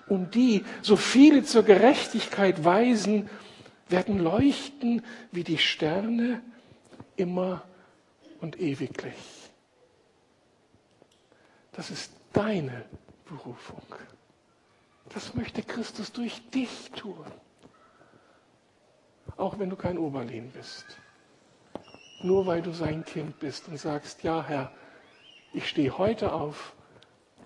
Und 0.08 0.36
die, 0.36 0.64
so 0.84 0.96
viele 0.96 1.42
zur 1.42 1.64
Gerechtigkeit 1.64 2.64
weisen, 2.64 3.32
werden 3.90 4.20
leuchten 4.20 5.02
wie 5.32 5.44
die 5.44 5.58
Sterne 5.58 6.44
immer 7.16 7.64
und 8.42 8.62
ewiglich. 8.62 9.16
Das 11.72 11.90
ist 11.90 12.17
deine 12.38 12.86
Berufung. 13.26 13.82
Das 15.10 15.34
möchte 15.34 15.64
Christus 15.64 16.12
durch 16.12 16.48
dich 16.52 16.92
tun. 16.92 17.26
Auch 19.38 19.58
wenn 19.58 19.70
du 19.70 19.76
kein 19.76 19.98
Oberlin 19.98 20.52
bist. 20.52 20.86
Nur 22.22 22.46
weil 22.46 22.62
du 22.62 22.72
sein 22.72 23.04
Kind 23.06 23.40
bist 23.40 23.68
und 23.68 23.78
sagst, 23.78 24.24
ja 24.24 24.44
Herr, 24.44 24.72
ich 25.54 25.68
stehe 25.68 25.98
heute 25.98 26.34
auf 26.34 26.74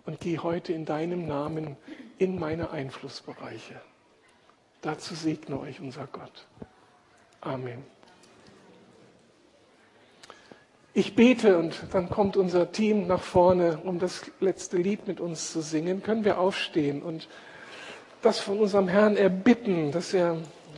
und 0.05 0.19
gehe 0.19 0.41
heute 0.43 0.73
in 0.73 0.85
deinem 0.85 1.25
Namen 1.25 1.77
in 2.17 2.37
meine 2.39 2.71
Einflussbereiche. 2.71 3.81
Dazu 4.81 5.15
segne 5.15 5.59
euch 5.59 5.79
unser 5.79 6.07
Gott. 6.07 6.47
Amen. 7.41 7.83
Ich 10.93 11.15
bete 11.15 11.57
und 11.57 11.73
dann 11.93 12.09
kommt 12.09 12.35
unser 12.35 12.73
Team 12.73 13.07
nach 13.07 13.21
vorne, 13.21 13.79
um 13.85 13.97
das 13.97 14.23
letzte 14.41 14.75
Lied 14.75 15.07
mit 15.07 15.21
uns 15.21 15.53
zu 15.53 15.61
singen. 15.61 16.03
Können 16.03 16.25
wir 16.25 16.37
aufstehen 16.37 17.01
und 17.01 17.29
das 18.21 18.39
von 18.39 18.59
unserem 18.59 18.89
Herrn 18.89 19.15
erbitten, 19.15 19.93
dass 19.93 20.13
er 20.13 20.37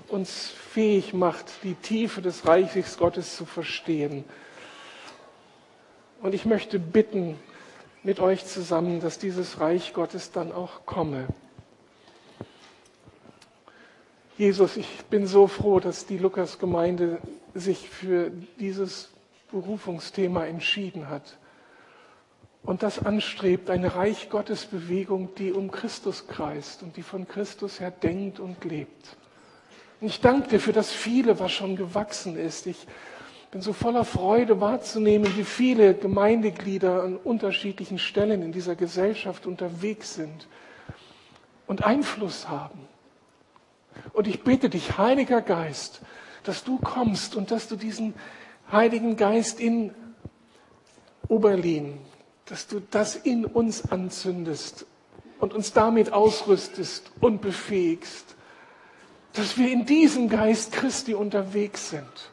uns 0.10 0.50
fähig 0.50 1.16
macht, 1.16 1.52
die 1.64 1.74
Tiefe 1.74 2.22
des 2.22 2.48
Reiches 2.48 3.00
Gottes 3.00 3.36
zu 3.36 3.46
verstehen. 3.46 4.24
Und 6.22 6.36
ich 6.36 6.46
möchte 6.46 6.78
bitten 6.78 7.40
mit 8.04 8.20
euch 8.20 8.46
zusammen, 8.46 9.00
dass 9.00 9.18
dieses 9.18 9.60
Reich 9.60 9.94
Gottes 9.94 10.32
dann 10.32 10.52
auch 10.52 10.86
komme. 10.86 11.26
Jesus, 14.38 14.78
ich 14.78 15.06
bin 15.10 15.26
so 15.26 15.48
froh, 15.48 15.80
dass 15.80 16.06
die 16.06 16.20
Lukas-Gemeinde 16.20 17.18
sich 17.56 17.90
für 17.90 18.32
dieses 18.60 19.13
Berufungsthema 19.54 20.46
entschieden 20.46 21.10
hat 21.10 21.38
und 22.64 22.82
das 22.82 23.06
anstrebt, 23.06 23.70
eine 23.70 23.96
Reich 23.96 24.30
Gottes 24.30 24.66
Bewegung, 24.66 25.36
die 25.36 25.52
um 25.52 25.70
Christus 25.70 26.28
kreist 26.28 26.82
und 26.82 26.98
die 26.98 27.04
von 27.04 27.28
Christus 27.28 27.80
her 27.80 27.92
denkt 27.92 28.40
und 28.40 28.66
lebt. 28.66 29.16
Und 30.02 30.08
ich 30.08 30.22
danke 30.22 30.50
dir 30.50 30.60
für 30.60 30.74
das 30.74 30.92
viele, 30.92 31.40
was 31.40 31.52
schon 31.52 31.76
gewachsen 31.76 32.36
ist. 32.36 32.66
Ich 32.66 32.88
bin 33.52 33.62
so 33.62 33.74
voller 33.74 34.06
Freude 34.06 34.60
wahrzunehmen, 34.60 35.32
wie 35.38 35.44
viele 35.44 35.94
Gemeindeglieder 35.94 37.04
an 37.04 37.18
unterschiedlichen 37.18 38.00
Stellen 38.00 38.42
in 38.42 38.52
dieser 38.52 38.76
Gesellschaft 38.76 39.46
unterwegs 39.46 40.16
sind 40.16 40.48
und 41.68 41.86
Einfluss 41.86 42.50
haben. 42.50 42.80
Und 44.14 44.28
ich 44.28 44.44
bitte 44.44 44.70
dich, 44.70 44.98
Heiliger 44.98 45.42
Geist, 45.42 46.02
dass 46.44 46.64
du 46.64 46.80
kommst 46.80 47.36
und 47.36 47.52
dass 47.52 47.68
du 47.68 47.76
diesen 47.76 48.16
Heiligen 48.74 49.18
Geist 49.18 49.60
in 49.60 49.94
Oberlin, 51.28 52.00
dass 52.46 52.68
du 52.68 52.80
das 52.80 53.16
in 53.16 53.46
uns 53.46 53.92
anzündest 53.92 54.86
und 55.40 55.54
uns 55.54 55.74
damit 55.74 56.12
ausrüstest 56.12 57.12
und 57.22 57.42
befähigst, 57.42 58.36
dass 59.34 59.58
wir 59.58 59.72
in 59.72 59.86
diesem 59.86 60.28
Geist 60.28 60.72
Christi 60.72 61.14
unterwegs 61.14 61.92
sind. 61.92 62.32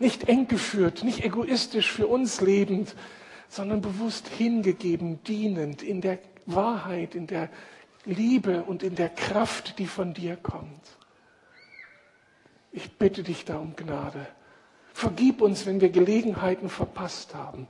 Nicht 0.00 0.28
eng 0.28 0.48
geführt, 0.48 1.04
nicht 1.04 1.24
egoistisch 1.24 1.90
für 1.92 2.08
uns 2.08 2.40
lebend, 2.40 2.96
sondern 3.48 3.80
bewusst 3.80 4.28
hingegeben, 4.28 5.22
dienend 5.24 5.82
in 5.82 6.00
der 6.00 6.18
Wahrheit, 6.46 7.14
in 7.14 7.26
der 7.26 7.48
Liebe 8.04 8.64
und 8.64 8.82
in 8.82 8.96
der 8.96 9.08
Kraft, 9.08 9.78
die 9.78 9.86
von 9.86 10.14
dir 10.14 10.36
kommt. 10.36 10.84
Ich 12.72 12.90
bitte 12.98 13.22
dich 13.22 13.44
da 13.44 13.58
um 13.58 13.76
Gnade. 13.76 14.26
Vergib 15.00 15.40
uns, 15.40 15.64
wenn 15.64 15.80
wir 15.80 15.88
Gelegenheiten 15.88 16.68
verpasst 16.68 17.34
haben, 17.34 17.66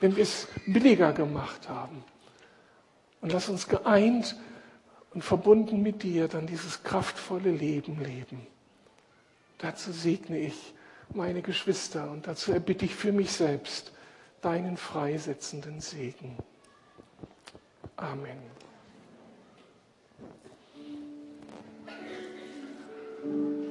wenn 0.00 0.16
wir 0.16 0.24
es 0.24 0.48
billiger 0.66 1.12
gemacht 1.12 1.68
haben. 1.68 2.02
Und 3.20 3.32
lass 3.32 3.48
uns 3.48 3.68
geeint 3.68 4.34
und 5.12 5.22
verbunden 5.22 5.84
mit 5.84 6.02
dir 6.02 6.26
dann 6.26 6.48
dieses 6.48 6.82
kraftvolle 6.82 7.52
Leben 7.52 8.02
leben. 8.02 8.44
Dazu 9.58 9.92
segne 9.92 10.36
ich 10.36 10.74
meine 11.10 11.42
Geschwister 11.42 12.10
und 12.10 12.26
dazu 12.26 12.50
erbitte 12.50 12.86
ich 12.86 12.96
für 12.96 13.12
mich 13.12 13.30
selbst 13.30 13.92
deinen 14.40 14.76
freisetzenden 14.76 15.80
Segen. 15.80 16.36
Amen. 17.94 18.36
Amen. 23.22 23.63